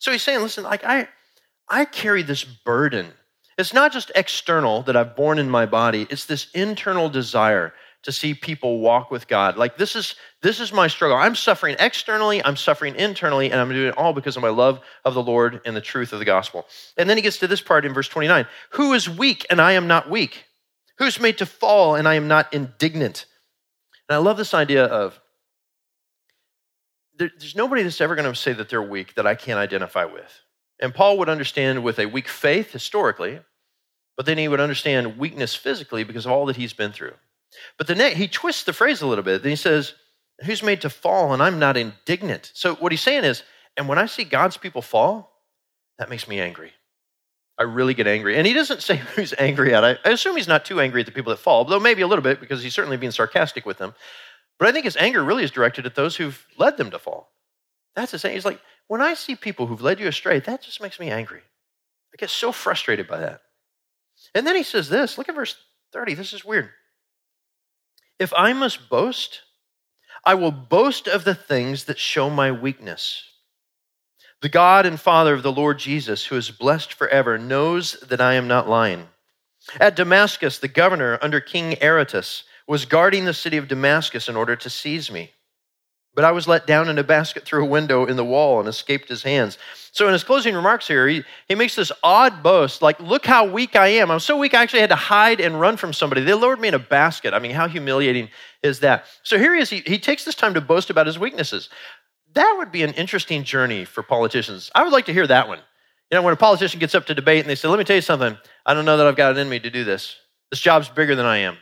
So 0.00 0.10
he's 0.10 0.22
saying, 0.24 0.40
listen, 0.40 0.64
like 0.64 0.82
I, 0.82 1.06
I 1.68 1.84
carry 1.84 2.24
this 2.24 2.42
burden. 2.42 3.12
It's 3.58 3.72
not 3.72 3.92
just 3.92 4.10
external 4.14 4.82
that 4.82 4.96
I've 4.96 5.16
borne 5.16 5.38
in 5.38 5.50
my 5.50 5.66
body, 5.66 6.06
it's 6.10 6.24
this 6.24 6.48
internal 6.54 7.08
desire 7.08 7.74
to 8.02 8.12
see 8.12 8.34
people 8.34 8.80
walk 8.80 9.10
with 9.10 9.28
God. 9.28 9.56
Like 9.56 9.76
this 9.76 9.94
is 9.94 10.16
this 10.42 10.58
is 10.58 10.72
my 10.72 10.88
struggle. 10.88 11.16
I'm 11.16 11.36
suffering 11.36 11.76
externally, 11.78 12.44
I'm 12.44 12.56
suffering 12.56 12.96
internally, 12.96 13.50
and 13.50 13.60
I'm 13.60 13.68
doing 13.68 13.88
it 13.88 13.96
all 13.96 14.12
because 14.12 14.36
of 14.36 14.42
my 14.42 14.48
love 14.48 14.80
of 15.04 15.14
the 15.14 15.22
Lord 15.22 15.60
and 15.64 15.76
the 15.76 15.80
truth 15.80 16.12
of 16.12 16.18
the 16.18 16.24
gospel. 16.24 16.66
And 16.96 17.08
then 17.08 17.16
he 17.16 17.22
gets 17.22 17.38
to 17.38 17.46
this 17.46 17.60
part 17.60 17.84
in 17.84 17.94
verse 17.94 18.08
29. 18.08 18.46
Who 18.70 18.92
is 18.92 19.08
weak 19.08 19.46
and 19.50 19.60
I 19.60 19.72
am 19.72 19.86
not 19.86 20.10
weak? 20.10 20.44
Who's 20.98 21.20
made 21.20 21.38
to 21.38 21.46
fall 21.46 21.94
and 21.94 22.08
I 22.08 22.14
am 22.14 22.28
not 22.28 22.52
indignant? 22.52 23.26
And 24.08 24.16
I 24.16 24.18
love 24.18 24.36
this 24.36 24.54
idea 24.54 24.84
of 24.84 25.20
there, 27.16 27.30
there's 27.38 27.56
nobody 27.56 27.82
that's 27.82 28.00
ever 28.00 28.16
going 28.16 28.30
to 28.30 28.34
say 28.34 28.52
that 28.52 28.68
they're 28.68 28.82
weak 28.82 29.14
that 29.14 29.26
I 29.26 29.34
can't 29.34 29.58
identify 29.58 30.06
with. 30.06 30.40
And 30.80 30.94
Paul 30.94 31.18
would 31.18 31.28
understand 31.28 31.84
with 31.84 31.98
a 31.98 32.06
weak 32.06 32.28
faith 32.28 32.72
historically 32.72 33.40
but 34.16 34.26
then 34.26 34.38
he 34.38 34.48
would 34.48 34.60
understand 34.60 35.18
weakness 35.18 35.54
physically 35.54 36.04
because 36.04 36.26
of 36.26 36.32
all 36.32 36.46
that 36.46 36.56
he's 36.56 36.72
been 36.72 36.92
through. 36.92 37.14
But 37.78 37.86
the 37.86 37.94
next, 37.94 38.16
he 38.16 38.28
twists 38.28 38.64
the 38.64 38.72
phrase 38.72 39.02
a 39.02 39.06
little 39.06 39.24
bit. 39.24 39.42
Then 39.42 39.50
he 39.50 39.56
says, 39.56 39.94
Who's 40.44 40.62
made 40.62 40.80
to 40.80 40.90
fall 40.90 41.32
and 41.32 41.42
I'm 41.42 41.58
not 41.58 41.76
indignant? 41.76 42.50
So 42.54 42.74
what 42.76 42.92
he's 42.92 43.00
saying 43.00 43.24
is, 43.24 43.42
and 43.76 43.88
when 43.88 43.98
I 43.98 44.06
see 44.06 44.24
God's 44.24 44.56
people 44.56 44.82
fall, 44.82 45.30
that 45.98 46.10
makes 46.10 46.26
me 46.26 46.40
angry. 46.40 46.72
I 47.58 47.64
really 47.64 47.94
get 47.94 48.06
angry. 48.06 48.36
And 48.36 48.46
he 48.46 48.52
doesn't 48.52 48.82
say 48.82 48.96
who's 49.14 49.34
angry 49.38 49.74
at. 49.74 49.84
I, 49.84 49.98
I 50.04 50.10
assume 50.10 50.36
he's 50.36 50.48
not 50.48 50.64
too 50.64 50.80
angry 50.80 51.00
at 51.00 51.06
the 51.06 51.12
people 51.12 51.30
that 51.30 51.38
fall, 51.38 51.64
though 51.64 51.78
maybe 51.78 52.02
a 52.02 52.06
little 52.06 52.22
bit 52.22 52.40
because 52.40 52.62
he's 52.62 52.74
certainly 52.74 52.96
being 52.96 53.12
sarcastic 53.12 53.64
with 53.66 53.78
them. 53.78 53.94
But 54.58 54.68
I 54.68 54.72
think 54.72 54.84
his 54.84 54.96
anger 54.96 55.22
really 55.22 55.44
is 55.44 55.50
directed 55.50 55.86
at 55.86 55.94
those 55.94 56.16
who've 56.16 56.46
led 56.58 56.76
them 56.76 56.90
to 56.90 56.98
fall. 56.98 57.30
That's 57.94 58.12
the 58.12 58.18
same. 58.18 58.34
He's 58.34 58.44
like, 58.44 58.60
when 58.88 59.00
I 59.00 59.14
see 59.14 59.34
people 59.34 59.66
who've 59.66 59.82
led 59.82 60.00
you 60.00 60.08
astray, 60.08 60.40
that 60.40 60.62
just 60.62 60.80
makes 60.80 61.00
me 61.00 61.10
angry. 61.10 61.40
I 62.12 62.16
get 62.18 62.30
so 62.30 62.52
frustrated 62.52 63.08
by 63.08 63.18
that. 63.18 63.40
And 64.34 64.46
then 64.46 64.56
he 64.56 64.62
says 64.62 64.88
this 64.88 65.18
look 65.18 65.28
at 65.28 65.34
verse 65.34 65.56
30. 65.92 66.14
This 66.14 66.32
is 66.32 66.44
weird. 66.44 66.70
If 68.18 68.32
I 68.34 68.52
must 68.52 68.88
boast, 68.88 69.40
I 70.24 70.34
will 70.34 70.52
boast 70.52 71.08
of 71.08 71.24
the 71.24 71.34
things 71.34 71.84
that 71.84 71.98
show 71.98 72.30
my 72.30 72.52
weakness. 72.52 73.24
The 74.40 74.48
God 74.48 74.86
and 74.86 75.00
Father 75.00 75.34
of 75.34 75.42
the 75.42 75.52
Lord 75.52 75.78
Jesus, 75.78 76.26
who 76.26 76.36
is 76.36 76.50
blessed 76.50 76.92
forever, 76.92 77.38
knows 77.38 77.92
that 78.08 78.20
I 78.20 78.34
am 78.34 78.48
not 78.48 78.68
lying. 78.68 79.08
At 79.78 79.96
Damascus, 79.96 80.58
the 80.58 80.68
governor 80.68 81.18
under 81.22 81.40
King 81.40 81.76
Aretas 81.82 82.44
was 82.66 82.84
guarding 82.84 83.24
the 83.24 83.34
city 83.34 83.56
of 83.56 83.68
Damascus 83.68 84.28
in 84.28 84.36
order 84.36 84.56
to 84.56 84.70
seize 84.70 85.10
me. 85.10 85.30
But 86.14 86.24
I 86.24 86.32
was 86.32 86.46
let 86.46 86.66
down 86.66 86.90
in 86.90 86.98
a 86.98 87.04
basket 87.04 87.44
through 87.44 87.64
a 87.64 87.68
window 87.68 88.04
in 88.04 88.16
the 88.16 88.24
wall 88.24 88.60
and 88.60 88.68
escaped 88.68 89.08
his 89.08 89.22
hands. 89.22 89.56
So, 89.92 90.06
in 90.06 90.12
his 90.12 90.24
closing 90.24 90.54
remarks 90.54 90.86
here, 90.86 91.08
he, 91.08 91.22
he 91.48 91.54
makes 91.54 91.74
this 91.74 91.92
odd 92.02 92.42
boast 92.42 92.82
like, 92.82 93.00
Look 93.00 93.24
how 93.24 93.46
weak 93.46 93.76
I 93.76 93.88
am. 93.88 94.10
I'm 94.10 94.20
so 94.20 94.38
weak, 94.38 94.54
I 94.54 94.62
actually 94.62 94.80
had 94.80 94.90
to 94.90 94.96
hide 94.96 95.40
and 95.40 95.58
run 95.58 95.76
from 95.76 95.92
somebody. 95.92 96.22
They 96.22 96.34
lowered 96.34 96.60
me 96.60 96.68
in 96.68 96.74
a 96.74 96.78
basket. 96.78 97.32
I 97.32 97.38
mean, 97.38 97.52
how 97.52 97.66
humiliating 97.66 98.28
is 98.62 98.80
that? 98.80 99.06
So, 99.22 99.38
here 99.38 99.54
he 99.54 99.60
is. 99.60 99.70
He, 99.70 99.82
he 99.86 99.98
takes 99.98 100.24
this 100.24 100.34
time 100.34 100.54
to 100.54 100.60
boast 100.60 100.90
about 100.90 101.06
his 101.06 101.18
weaknesses. 101.18 101.70
That 102.34 102.54
would 102.58 102.72
be 102.72 102.82
an 102.82 102.92
interesting 102.94 103.44
journey 103.44 103.84
for 103.84 104.02
politicians. 104.02 104.70
I 104.74 104.82
would 104.82 104.92
like 104.92 105.06
to 105.06 105.12
hear 105.12 105.26
that 105.26 105.48
one. 105.48 105.58
You 106.10 106.18
know, 106.18 106.22
when 106.22 106.34
a 106.34 106.36
politician 106.36 106.78
gets 106.78 106.94
up 106.94 107.06
to 107.06 107.14
debate 107.14 107.40
and 107.40 107.48
they 107.48 107.54
say, 107.54 107.68
Let 107.68 107.78
me 107.78 107.84
tell 107.84 107.96
you 107.96 108.02
something, 108.02 108.36
I 108.66 108.74
don't 108.74 108.84
know 108.84 108.98
that 108.98 109.06
I've 109.06 109.16
got 109.16 109.36
it 109.36 109.40
in 109.40 109.48
me 109.48 109.60
to 109.60 109.70
do 109.70 109.84
this. 109.84 110.16
This 110.50 110.60
job's 110.60 110.88
bigger 110.90 111.14
than 111.14 111.24
I 111.24 111.38
am. 111.38 111.56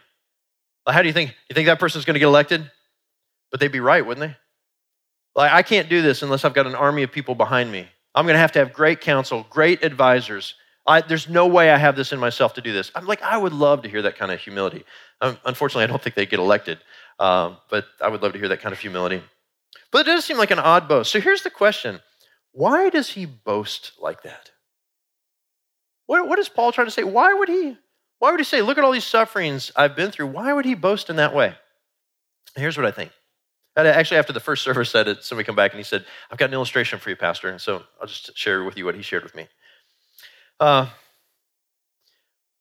How 0.89 1.03
do 1.03 1.09
you 1.09 1.15
think? 1.15 1.37
You 1.49 1.55
think 1.55 1.67
that 1.67 1.79
person's 1.79 2.05
going 2.05 2.15
to 2.15 2.21
get 2.21 2.27
elected? 2.27 2.69
But 3.51 3.61
they'd 3.61 3.69
be 3.69 3.81
right, 3.81 4.05
wouldn't 4.05 4.27
they? 4.27 4.37
Like, 5.35 5.53
I 5.53 5.63
can't 5.63 5.89
do 5.89 6.03
this 6.03 6.23
unless 6.23 6.45
I've 6.45 6.55
got 6.55 6.67
an 6.67 6.75
army 6.75 7.03
of 7.03 7.13
people 7.13 7.35
behind 7.35 7.71
me. 7.71 7.87
I'm 8.15 8.27
going 8.27 8.35
to 8.35 8.41
have 8.41 8.53
to 8.53 8.59
have 8.59 8.73
great 8.73 9.01
counsel, 9.01 9.47
great 9.51 9.85
advisors. 9.85 10.55
I, 10.87 11.01
there's 11.03 11.29
no 11.29 11.47
way 11.47 11.71
I 11.71 11.77
have 11.77 11.95
this 11.95 12.13
in 12.13 12.19
myself 12.19 12.55
to 12.55 12.61
do 12.61 12.73
this. 12.73 12.91
I'm 12.95 13.07
like, 13.07 13.23
I 13.23 13.37
would 13.37 13.53
love 13.53 13.83
to 13.83 13.89
hear 13.89 14.03
that 14.03 14.17
kind 14.17 14.33
of 14.33 14.41
humility. 14.41 14.85
Um, 15.21 15.39
unfortunately, 15.45 15.85
I 15.85 15.87
don't 15.87 16.03
think 16.03 16.17
they 16.17 16.27
get 16.27 16.41
elected, 16.41 16.79
um, 17.19 17.59
but 17.69 17.87
I 18.01 18.09
would 18.09 18.23
love 18.23 18.33
to 18.33 18.39
hear 18.39 18.49
that 18.49 18.61
kind 18.61 18.73
of 18.73 18.81
humility. 18.81 19.23
But 19.93 20.07
it 20.07 20.11
does 20.11 20.25
seem 20.25 20.39
like 20.39 20.51
an 20.51 20.59
odd 20.59 20.89
boast. 20.89 21.13
So 21.13 21.21
here's 21.21 21.43
the 21.43 21.51
question 21.51 22.01
why 22.53 22.91
does 22.91 23.11
he 23.11 23.27
boast 23.27 23.93
like 24.01 24.23
that? 24.23 24.51
What, 26.07 26.27
what 26.27 26.39
is 26.41 26.49
Paul 26.49 26.73
trying 26.73 26.89
to 26.89 26.91
say? 26.91 27.05
Why 27.05 27.33
would 27.33 27.49
he? 27.49 27.77
Why 28.19 28.33
would 28.33 28.41
he 28.41 28.45
say, 28.45 28.61
"Look 28.61 28.77
at 28.77 28.85
all 28.85 28.93
these 28.93 29.05
sufferings 29.05 29.71
I've 29.77 29.97
been 29.97 30.11
through"? 30.11 30.27
Why 30.27 30.53
would 30.53 30.65
he 30.65 30.75
boast 30.75 31.09
in 31.09 31.17
that 31.17 31.35
way? 31.35 31.55
Here's 32.57 32.77
what 32.77 32.87
I 32.87 32.91
think. 32.91 33.13
Actually, 33.77 34.19
after 34.19 34.33
the 34.33 34.41
first 34.41 34.65
service 34.65 34.91
said 34.91 35.09
it, 35.09 35.25
somebody 35.25 35.47
come 35.47 35.57
back 35.57 35.73
and 35.73 35.79
he 35.79 35.85
said, 35.85 36.05
I've 36.31 36.39
got 36.39 36.47
an 36.47 36.55
illustration 36.55 36.99
for 36.99 37.09
you, 37.09 37.17
Pastor. 37.17 37.49
And 37.49 37.61
so 37.61 37.83
I'll 38.01 38.07
just 38.07 38.37
share 38.37 38.65
with 38.65 38.77
you 38.77 38.85
what 38.85 38.95
he 38.95 39.03
shared 39.03 39.23
with 39.23 39.35
me. 39.35 39.47
Uh, 40.59 40.87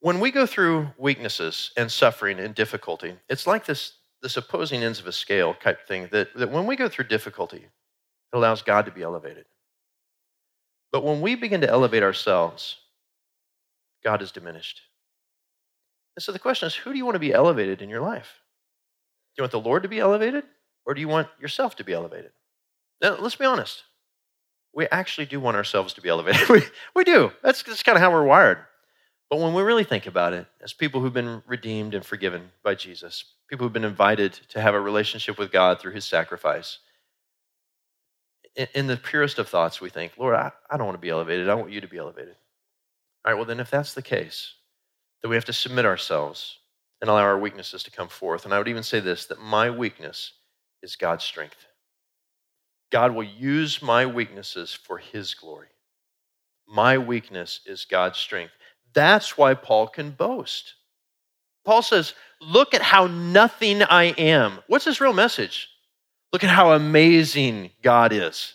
when 0.01 0.19
we 0.19 0.31
go 0.31 0.45
through 0.45 0.87
weaknesses 0.97 1.71
and 1.75 1.91
suffering 1.91 2.39
and 2.39 2.55
difficulty, 2.55 3.15
it's 3.27 3.45
like 3.45 3.65
this, 3.65 3.93
this 4.21 4.37
opposing 4.37 4.83
ends 4.83 4.99
of 4.99 5.07
a 5.07 5.11
scale 5.11 5.53
type 5.55 5.87
thing 5.87 6.07
that, 6.11 6.33
that 6.35 6.51
when 6.51 6.65
we 6.65 6.75
go 6.75 6.87
through 6.87 7.05
difficulty, 7.07 7.57
it 7.57 8.37
allows 8.37 8.61
God 8.61 8.85
to 8.85 8.91
be 8.91 9.01
elevated. 9.01 9.45
But 10.91 11.03
when 11.03 11.21
we 11.21 11.35
begin 11.35 11.61
to 11.61 11.69
elevate 11.69 12.03
ourselves, 12.03 12.77
God 14.03 14.21
is 14.21 14.31
diminished. 14.31 14.81
And 16.15 16.23
so 16.23 16.31
the 16.31 16.39
question 16.39 16.67
is 16.67 16.75
who 16.75 16.91
do 16.91 16.97
you 16.97 17.05
want 17.05 17.15
to 17.15 17.19
be 17.19 17.33
elevated 17.33 17.81
in 17.81 17.89
your 17.89 18.01
life? 18.01 18.39
Do 19.35 19.41
you 19.41 19.43
want 19.43 19.51
the 19.51 19.59
Lord 19.59 19.83
to 19.83 19.89
be 19.89 19.99
elevated? 19.99 20.43
Or 20.89 20.95
do 20.95 21.01
you 21.01 21.07
want 21.07 21.27
yourself 21.39 21.75
to 21.75 21.83
be 21.83 21.93
elevated? 21.93 22.31
Now, 22.99 23.15
let's 23.19 23.35
be 23.35 23.45
honest. 23.45 23.83
We 24.73 24.87
actually 24.87 25.27
do 25.27 25.39
want 25.39 25.55
ourselves 25.55 25.93
to 25.93 26.01
be 26.01 26.09
elevated. 26.09 26.49
we, 26.49 26.63
we 26.95 27.03
do. 27.03 27.31
That's, 27.43 27.61
that's 27.61 27.83
kind 27.83 27.95
of 27.95 28.01
how 28.01 28.11
we're 28.11 28.23
wired. 28.23 28.57
But 29.29 29.37
when 29.39 29.53
we 29.53 29.61
really 29.61 29.83
think 29.83 30.07
about 30.07 30.33
it, 30.33 30.47
as 30.63 30.73
people 30.73 30.99
who've 30.99 31.13
been 31.13 31.43
redeemed 31.45 31.93
and 31.93 32.03
forgiven 32.03 32.49
by 32.63 32.73
Jesus, 32.73 33.23
people 33.47 33.65
who've 33.65 33.73
been 33.73 33.83
invited 33.83 34.33
to 34.49 34.59
have 34.59 34.73
a 34.73 34.81
relationship 34.81 35.37
with 35.37 35.51
God 35.51 35.79
through 35.79 35.91
his 35.91 36.05
sacrifice, 36.05 36.79
in, 38.73 38.87
the 38.87 38.97
purest 38.97 39.37
of 39.37 39.47
thoughts, 39.47 39.79
we 39.79 39.91
think, 39.91 40.13
Lord, 40.17 40.33
I, 40.33 40.51
I 40.71 40.77
don't 40.77 40.87
want 40.87 40.97
to 40.97 41.05
be 41.05 41.11
elevated. 41.11 41.49
I 41.49 41.53
want 41.53 41.71
you 41.71 41.81
to 41.81 41.87
be 41.87 41.99
elevated. 41.99 42.35
All 43.23 43.31
right, 43.31 43.37
well, 43.37 43.45
then, 43.45 43.59
if 43.59 43.69
that's 43.69 43.93
the 43.93 44.01
case, 44.01 44.55
then 45.21 45.29
we 45.29 45.35
have 45.35 45.45
to 45.45 45.53
submit 45.53 45.85
ourselves 45.85 46.57
and 46.99 47.11
allow 47.11 47.21
our 47.21 47.37
weaknesses 47.37 47.83
to 47.83 47.91
come 47.91 48.07
forth. 48.07 48.45
And 48.45 48.55
I 48.55 48.57
would 48.57 48.67
even 48.67 48.81
say 48.81 48.99
this 48.99 49.27
that 49.27 49.39
my 49.39 49.69
weakness 49.69 50.33
is 50.81 50.95
God's 50.95 51.23
strength. 51.23 51.67
God 52.91 53.13
will 53.13 53.23
use 53.23 53.81
my 53.81 54.05
weaknesses 54.05 54.73
for 54.73 54.97
his 54.97 55.33
glory. 55.33 55.67
My 56.67 56.97
weakness 56.97 57.61
is 57.65 57.85
God's 57.85 58.17
strength. 58.17 58.53
That's 58.93 59.37
why 59.37 59.53
Paul 59.53 59.87
can 59.87 60.11
boast. 60.11 60.73
Paul 61.65 61.81
says, 61.81 62.13
Look 62.41 62.73
at 62.73 62.81
how 62.81 63.07
nothing 63.07 63.83
I 63.83 64.05
am. 64.17 64.59
What's 64.67 64.85
his 64.85 65.01
real 65.01 65.13
message? 65.13 65.67
Look 66.31 66.43
at 66.43 66.49
how 66.49 66.71
amazing 66.71 67.71
God 67.81 68.13
is. 68.13 68.53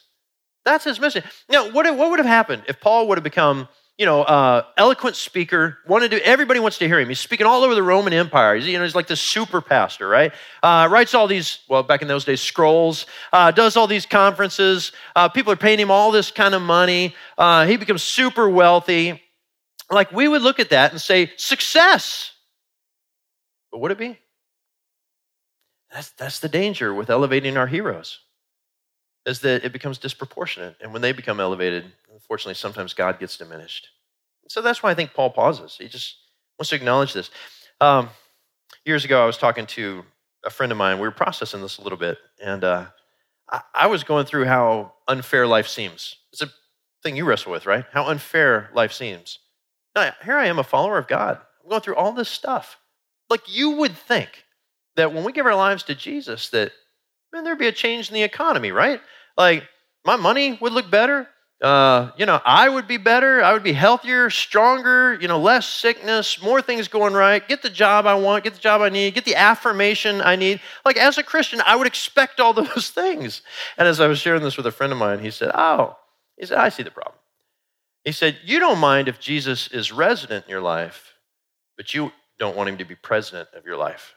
That's 0.65 0.85
his 0.85 0.99
message. 0.99 1.25
Now, 1.49 1.71
what, 1.71 1.85
what 1.97 2.11
would 2.11 2.19
have 2.19 2.27
happened 2.27 2.63
if 2.67 2.81
Paul 2.81 3.09
would 3.09 3.19
have 3.19 3.25
become 3.25 3.69
you 3.98 4.07
know, 4.07 4.22
uh, 4.22 4.64
eloquent 4.76 5.14
speaker. 5.14 5.78
Wanted 5.87 6.11
to, 6.12 6.26
everybody 6.26 6.59
wants 6.59 6.78
to 6.78 6.88
hear 6.88 6.98
him. 6.98 7.09
He's 7.09 7.20
speaking 7.20 7.46
all 7.46 7.62
over 7.62 7.74
the 7.74 7.83
Roman 7.83 8.12
Empire. 8.12 8.57
He's, 8.57 8.66
you 8.66 8.76
know, 8.76 8.85
he's 8.85 8.94
like 8.94 9.07
the 9.07 9.16
super 9.16 9.61
pastor, 9.61 10.09
right? 10.09 10.33
Uh, 10.62 10.88
writes 10.90 11.14
all 11.14 11.28
these, 11.28 11.61
well, 11.68 11.83
back 11.83 12.02
in 12.02 12.09
those 12.09 12.24
days, 12.24 12.40
scrolls. 12.40 13.07
Uh, 13.33 13.50
does 13.52 13.76
all 13.76 13.87
these 13.87 14.07
conferences. 14.07 14.92
Uh, 15.14 15.28
people 15.28 15.52
are 15.52 15.57
paying 15.57 15.78
him 15.78 15.90
all 15.90 16.11
this 16.11 16.30
kind 16.30 16.54
of 16.54 16.62
money. 16.62 17.14
Uh, 17.38 17.66
he 17.66 17.76
becomes 17.76 18.02
super 18.02 18.48
wealthy. 18.48 19.22
Like 19.90 20.11
we 20.11 20.26
would 20.26 20.42
look 20.42 20.59
at 20.59 20.70
that 20.70 20.90
and 20.90 21.00
say, 21.00 21.30
success. 21.37 22.33
But 23.70 23.80
would 23.80 23.92
it 23.92 23.98
be? 23.98 24.18
That's, 25.92 26.11
that's 26.11 26.40
the 26.40 26.48
danger 26.48 26.92
with 26.92 27.11
elevating 27.11 27.57
our 27.57 27.68
heroes, 27.68 28.18
is 29.27 29.41
that 29.41 29.65
it 29.65 29.73
becomes 29.73 29.99
disproportionate. 29.99 30.77
And 30.81 30.93
when 30.93 31.03
they 31.03 31.13
become 31.13 31.41
elevated, 31.41 31.85
unfortunately, 32.13 32.55
sometimes 32.55 32.95
God 32.95 33.19
gets 33.19 33.37
diminished. 33.37 33.89
So 34.49 34.61
that's 34.61 34.83
why 34.83 34.91
I 34.91 34.95
think 34.95 35.15
Paul 35.15 35.31
pauses. 35.31 35.77
He 35.79 35.89
just 35.89 36.17
wants 36.59 36.71
to 36.71 36.77
acknowledge 36.77 37.13
this. 37.13 37.31
Um, 37.81 38.11
years 38.85 39.05
ago, 39.05 39.23
I 39.23 39.27
was 39.27 39.39
talking 39.39 39.67
to 39.67 40.05
a 40.45 40.51
friend 40.51 40.71
of 40.71 40.79
mine. 40.79 40.99
We 40.99 41.07
were 41.07 41.13
processing 41.13 41.63
this 41.63 41.79
a 41.79 41.83
little 41.83 41.99
bit, 41.99 42.19
and 42.43 42.63
uh, 42.63 42.87
I, 43.51 43.63
I 43.75 43.87
was 43.87 44.05
going 44.05 44.27
through 44.27 44.45
how 44.45 44.93
unfair 45.09 45.47
life 45.47 45.67
seems. 45.67 46.17
It's 46.33 46.43
a 46.43 46.51
thing 47.03 47.17
you 47.17 47.25
wrestle 47.25 47.53
with, 47.53 47.67
right? 47.67 47.85
How 47.93 48.07
unfair 48.07 48.71
life 48.75 48.93
seems. 48.93 49.39
Now, 49.95 50.13
here 50.25 50.37
I 50.37 50.47
am, 50.47 50.59
a 50.59 50.65
follower 50.65 50.99
of 50.99 51.09
God. 51.09 51.39
I'm 51.63 51.71
going 51.71 51.81
through 51.81 51.97
all 51.97 52.13
this 52.13 52.29
stuff. 52.29 52.79
Like 53.31 53.43
you 53.49 53.71
would 53.71 53.97
think 53.97 54.45
that 54.97 55.13
when 55.15 55.25
we 55.25 55.33
give 55.33 55.47
our 55.47 55.55
lives 55.55 55.83
to 55.85 55.95
Jesus, 55.95 56.51
that 56.51 56.73
man, 57.35 57.44
there'd 57.44 57.59
be 57.59 57.66
a 57.66 57.73
change 57.73 58.09
in 58.09 58.14
the 58.14 58.23
economy, 58.23 58.73
right? 58.73 59.01
Like 59.37 59.64
my 60.07 60.16
money 60.16 60.57
would 60.62 60.73
look 60.73 60.90
better 60.90 61.29
uh, 61.64 62.11
you 62.18 62.27
know, 62.27 62.40
I 62.44 62.68
would 62.68 62.87
be 62.87 62.99
better. 62.99 63.42
I 63.42 63.55
would 63.55 63.62
be 63.62 63.73
healthier, 63.73 64.29
stronger, 64.29 65.14
you 65.14 65.29
know, 65.29 65.40
less 65.40 65.66
sickness, 65.66 66.42
more 66.42 66.61
things 66.61 66.88
going 66.88 67.14
right, 67.14 67.47
get 67.49 67.62
the 67.62 67.70
job 67.70 68.07
I 68.07 68.14
want, 68.16 68.44
get 68.44 68.53
the 68.53 68.61
job 68.61 68.83
I 68.83 68.90
need, 68.90 69.14
get 69.14 69.25
the 69.25 69.37
affirmation 69.37 70.20
I 70.20 70.37
need. 70.37 70.61
Like, 70.85 70.99
as 70.99 71.16
a 71.16 71.23
Christian, 71.23 71.62
I 71.64 71.77
would 71.77 71.87
expect 71.87 72.38
all 72.38 72.53
those 72.53 72.90
things. 72.90 73.40
And 73.79 73.88
as 73.88 73.99
I 73.99 74.09
was 74.09 74.18
sharing 74.18 74.42
this 74.42 74.59
with 74.59 74.66
a 74.66 74.73
friend 74.73 74.92
of 74.92 74.99
mine, 74.99 75.20
he 75.20 75.31
said, 75.31 75.53
Oh, 75.55 75.97
he 76.37 76.44
said, 76.44 76.59
I 76.59 76.68
see 76.68 76.83
the 76.83 76.90
problem. 76.90 77.16
He 78.05 78.12
said, 78.12 78.38
You 78.44 78.61
don't 78.61 78.79
mind 78.79 79.09
if 79.09 79.18
Jesus 79.18 79.68
is 79.68 79.90
resident 79.90 80.44
in 80.44 80.51
your 80.51 80.61
life, 80.61 81.14
but 81.79 81.94
you 81.94 82.12
don't 82.38 82.57
want 82.57 82.68
him 82.68 82.77
to 82.77 82.85
be 82.85 82.94
president 82.94 83.49
of 83.55 83.64
your 83.64 83.79
life. 83.79 84.14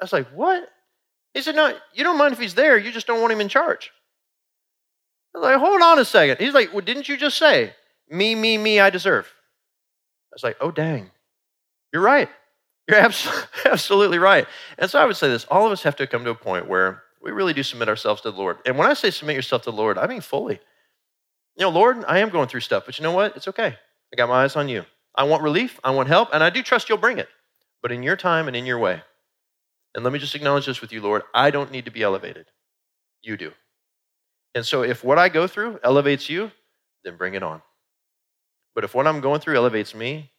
I 0.00 0.04
was 0.04 0.12
like, 0.12 0.28
What? 0.28 0.68
He 1.34 1.42
said, 1.42 1.54
No, 1.54 1.76
you 1.94 2.04
don't 2.04 2.18
mind 2.18 2.32
if 2.32 2.38
he's 2.38 2.54
there, 2.54 2.76
you 2.76 2.90
just 2.90 3.06
don't 3.06 3.20
want 3.20 3.32
him 3.32 3.40
in 3.40 3.48
charge. 3.48 3.92
I 5.34 5.38
was 5.38 5.44
like, 5.44 5.58
hold 5.58 5.80
on 5.80 5.98
a 5.98 6.04
second. 6.04 6.44
He's 6.44 6.54
like, 6.54 6.72
well, 6.72 6.84
didn't 6.84 7.08
you 7.08 7.16
just 7.16 7.38
say, 7.38 7.72
me, 8.08 8.34
me, 8.34 8.58
me, 8.58 8.80
I 8.80 8.90
deserve? 8.90 9.26
I 9.26 10.34
was 10.34 10.42
like, 10.42 10.56
oh, 10.60 10.70
dang. 10.70 11.10
You're 11.92 12.02
right. 12.02 12.28
You're 12.88 12.98
absolutely 13.64 14.18
right. 14.18 14.46
And 14.78 14.90
so 14.90 14.98
I 14.98 15.06
would 15.06 15.16
say 15.16 15.28
this 15.28 15.44
all 15.44 15.66
of 15.66 15.72
us 15.72 15.82
have 15.84 15.96
to 15.96 16.06
come 16.06 16.24
to 16.24 16.30
a 16.30 16.34
point 16.34 16.68
where 16.68 17.02
we 17.22 17.30
really 17.30 17.52
do 17.52 17.62
submit 17.62 17.88
ourselves 17.88 18.22
to 18.22 18.30
the 18.30 18.36
Lord. 18.36 18.58
And 18.66 18.76
when 18.76 18.88
I 18.88 18.94
say 18.94 19.10
submit 19.10 19.36
yourself 19.36 19.62
to 19.62 19.70
the 19.70 19.76
Lord, 19.76 19.98
I 19.98 20.06
mean 20.06 20.20
fully. 20.20 20.60
You 21.56 21.66
know, 21.66 21.70
Lord, 21.70 22.04
I 22.08 22.18
am 22.18 22.30
going 22.30 22.48
through 22.48 22.60
stuff, 22.60 22.84
but 22.86 22.98
you 22.98 23.02
know 23.02 23.12
what? 23.12 23.36
It's 23.36 23.48
okay. 23.48 23.76
I 24.12 24.16
got 24.16 24.28
my 24.28 24.44
eyes 24.44 24.56
on 24.56 24.68
you. 24.68 24.84
I 25.14 25.24
want 25.24 25.42
relief, 25.42 25.78
I 25.84 25.90
want 25.90 26.08
help, 26.08 26.30
and 26.32 26.42
I 26.42 26.50
do 26.50 26.62
trust 26.62 26.88
you'll 26.88 26.98
bring 26.98 27.18
it, 27.18 27.28
but 27.82 27.92
in 27.92 28.02
your 28.02 28.16
time 28.16 28.48
and 28.48 28.56
in 28.56 28.64
your 28.64 28.78
way. 28.78 29.02
And 29.94 30.04
let 30.04 30.12
me 30.12 30.18
just 30.18 30.34
acknowledge 30.34 30.66
this 30.66 30.80
with 30.80 30.92
you, 30.92 31.00
Lord. 31.00 31.22
I 31.34 31.50
don't 31.50 31.72
need 31.72 31.84
to 31.86 31.90
be 31.90 32.02
elevated. 32.02 32.46
You 33.22 33.36
do. 33.36 33.52
And 34.54 34.64
so 34.64 34.82
if 34.82 35.04
what 35.04 35.18
I 35.18 35.28
go 35.28 35.46
through 35.46 35.80
elevates 35.82 36.28
you, 36.28 36.50
then 37.04 37.16
bring 37.16 37.34
it 37.34 37.42
on. 37.42 37.62
But 38.74 38.84
if 38.84 38.94
what 38.94 39.06
I'm 39.06 39.20
going 39.20 39.40
through 39.40 39.56
elevates 39.56 39.94
me, 39.94 40.30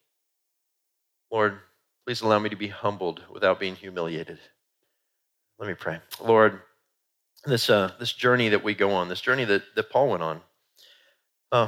Lord, 1.31 1.59
please 2.05 2.21
allow 2.21 2.39
me 2.39 2.49
to 2.49 2.55
be 2.55 2.67
humbled 2.67 3.23
without 3.31 3.59
being 3.59 3.75
humiliated. 3.75 4.39
Let 5.59 5.67
me 5.67 5.75
pray. 5.75 5.99
Lord, 6.21 6.61
this, 7.45 7.69
uh, 7.69 7.91
this 7.99 8.13
journey 8.13 8.49
that 8.49 8.63
we 8.63 8.73
go 8.73 8.91
on, 8.91 9.09
this 9.09 9.21
journey 9.21 9.45
that, 9.45 9.63
that 9.75 9.89
Paul 9.89 10.09
went 10.09 10.23
on, 10.23 10.41
uh, 11.51 11.67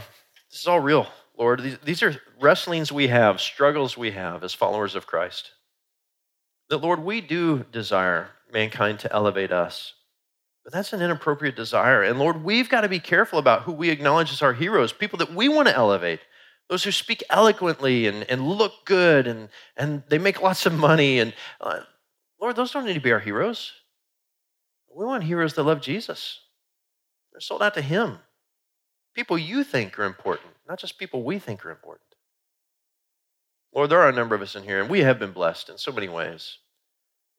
this 0.50 0.62
is 0.62 0.68
all 0.68 0.80
real, 0.80 1.08
Lord. 1.38 1.62
These, 1.62 1.78
these 1.84 2.04
are 2.04 2.16
wrestlings 2.40 2.92
we 2.92 3.08
have, 3.08 3.42
struggles 3.42 3.98
we 3.98 4.12
have 4.12 4.44
as 4.44 4.54
followers 4.54 4.96
of 4.96 5.08
Christ. 5.08 5.52
That, 6.70 6.78
Lord, 6.78 7.04
we 7.04 7.22
do 7.22 7.66
desire 7.72 8.30
mankind 8.52 9.00
to 9.00 9.14
elevate 9.14 9.52
us. 9.52 9.94
But 10.64 10.74
that's 10.74 10.94
an 10.94 11.02
inappropriate 11.02 11.56
desire. 11.56 12.04
And 12.04 12.20
Lord, 12.20 12.44
we've 12.44 12.70
got 12.70 12.82
to 12.82 12.90
be 12.90 13.00
careful 13.00 13.40
about 13.40 13.64
who 13.64 13.74
we 13.74 13.90
acknowledge 13.90 14.32
as 14.32 14.42
our 14.42 14.54
heroes, 14.54 14.94
people 14.94 15.20
that 15.20 15.34
we 15.34 15.50
want 15.50 15.68
to 15.68 15.76
elevate, 15.76 16.22
those 16.70 16.84
who 16.84 16.92
speak 16.92 17.22
eloquently 17.30 18.08
and, 18.08 18.24
and 18.30 18.48
look 18.48 18.86
good 18.86 19.28
and, 19.28 19.50
and 19.76 20.04
they 20.08 20.18
make 20.18 20.42
lots 20.42 20.66
of 20.66 20.74
money. 20.74 21.20
And 21.20 21.34
uh, 21.60 21.82
Lord, 22.40 22.56
those 22.56 22.72
don't 22.72 22.86
need 22.86 22.94
to 22.94 23.02
be 23.02 23.12
our 23.12 23.20
heroes. 23.20 23.74
We 24.96 25.06
want 25.06 25.24
heroes 25.24 25.56
that 25.56 25.64
love 25.64 25.82
Jesus. 25.82 26.40
They're 27.32 27.42
sold 27.42 27.64
out 27.64 27.74
to 27.74 27.82
Him. 27.82 28.20
People 29.16 29.38
you 29.38 29.64
think 29.64 29.98
are 30.00 30.06
important, 30.06 30.50
not 30.68 30.80
just 30.80 30.98
people 30.98 31.24
we 31.24 31.40
think 31.40 31.66
are 31.66 31.72
important. 31.72 32.13
Lord, 33.76 33.90
there 33.90 34.02
are 34.02 34.10
a 34.10 34.14
number 34.14 34.36
of 34.36 34.42
us 34.42 34.56
in 34.56 34.64
here, 34.64 34.80
and 34.80 34.90
we 34.90 35.00
have 35.00 35.18
been 35.18 35.32
blessed 35.32 35.70
in 35.70 35.78
so 35.78 35.92
many 35.92 36.08
ways. 36.08 36.60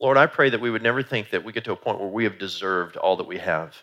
Lord, 0.00 0.16
I 0.16 0.26
pray 0.26 0.50
that 0.50 0.60
we 0.60 0.70
would 0.70 0.82
never 0.82 1.02
think 1.02 1.30
that 1.30 1.44
we 1.44 1.52
get 1.52 1.64
to 1.64 1.72
a 1.72 1.76
point 1.76 2.00
where 2.00 2.08
we 2.08 2.24
have 2.24 2.38
deserved 2.38 2.96
all 2.96 3.16
that 3.16 3.26
we 3.26 3.38
have. 3.38 3.76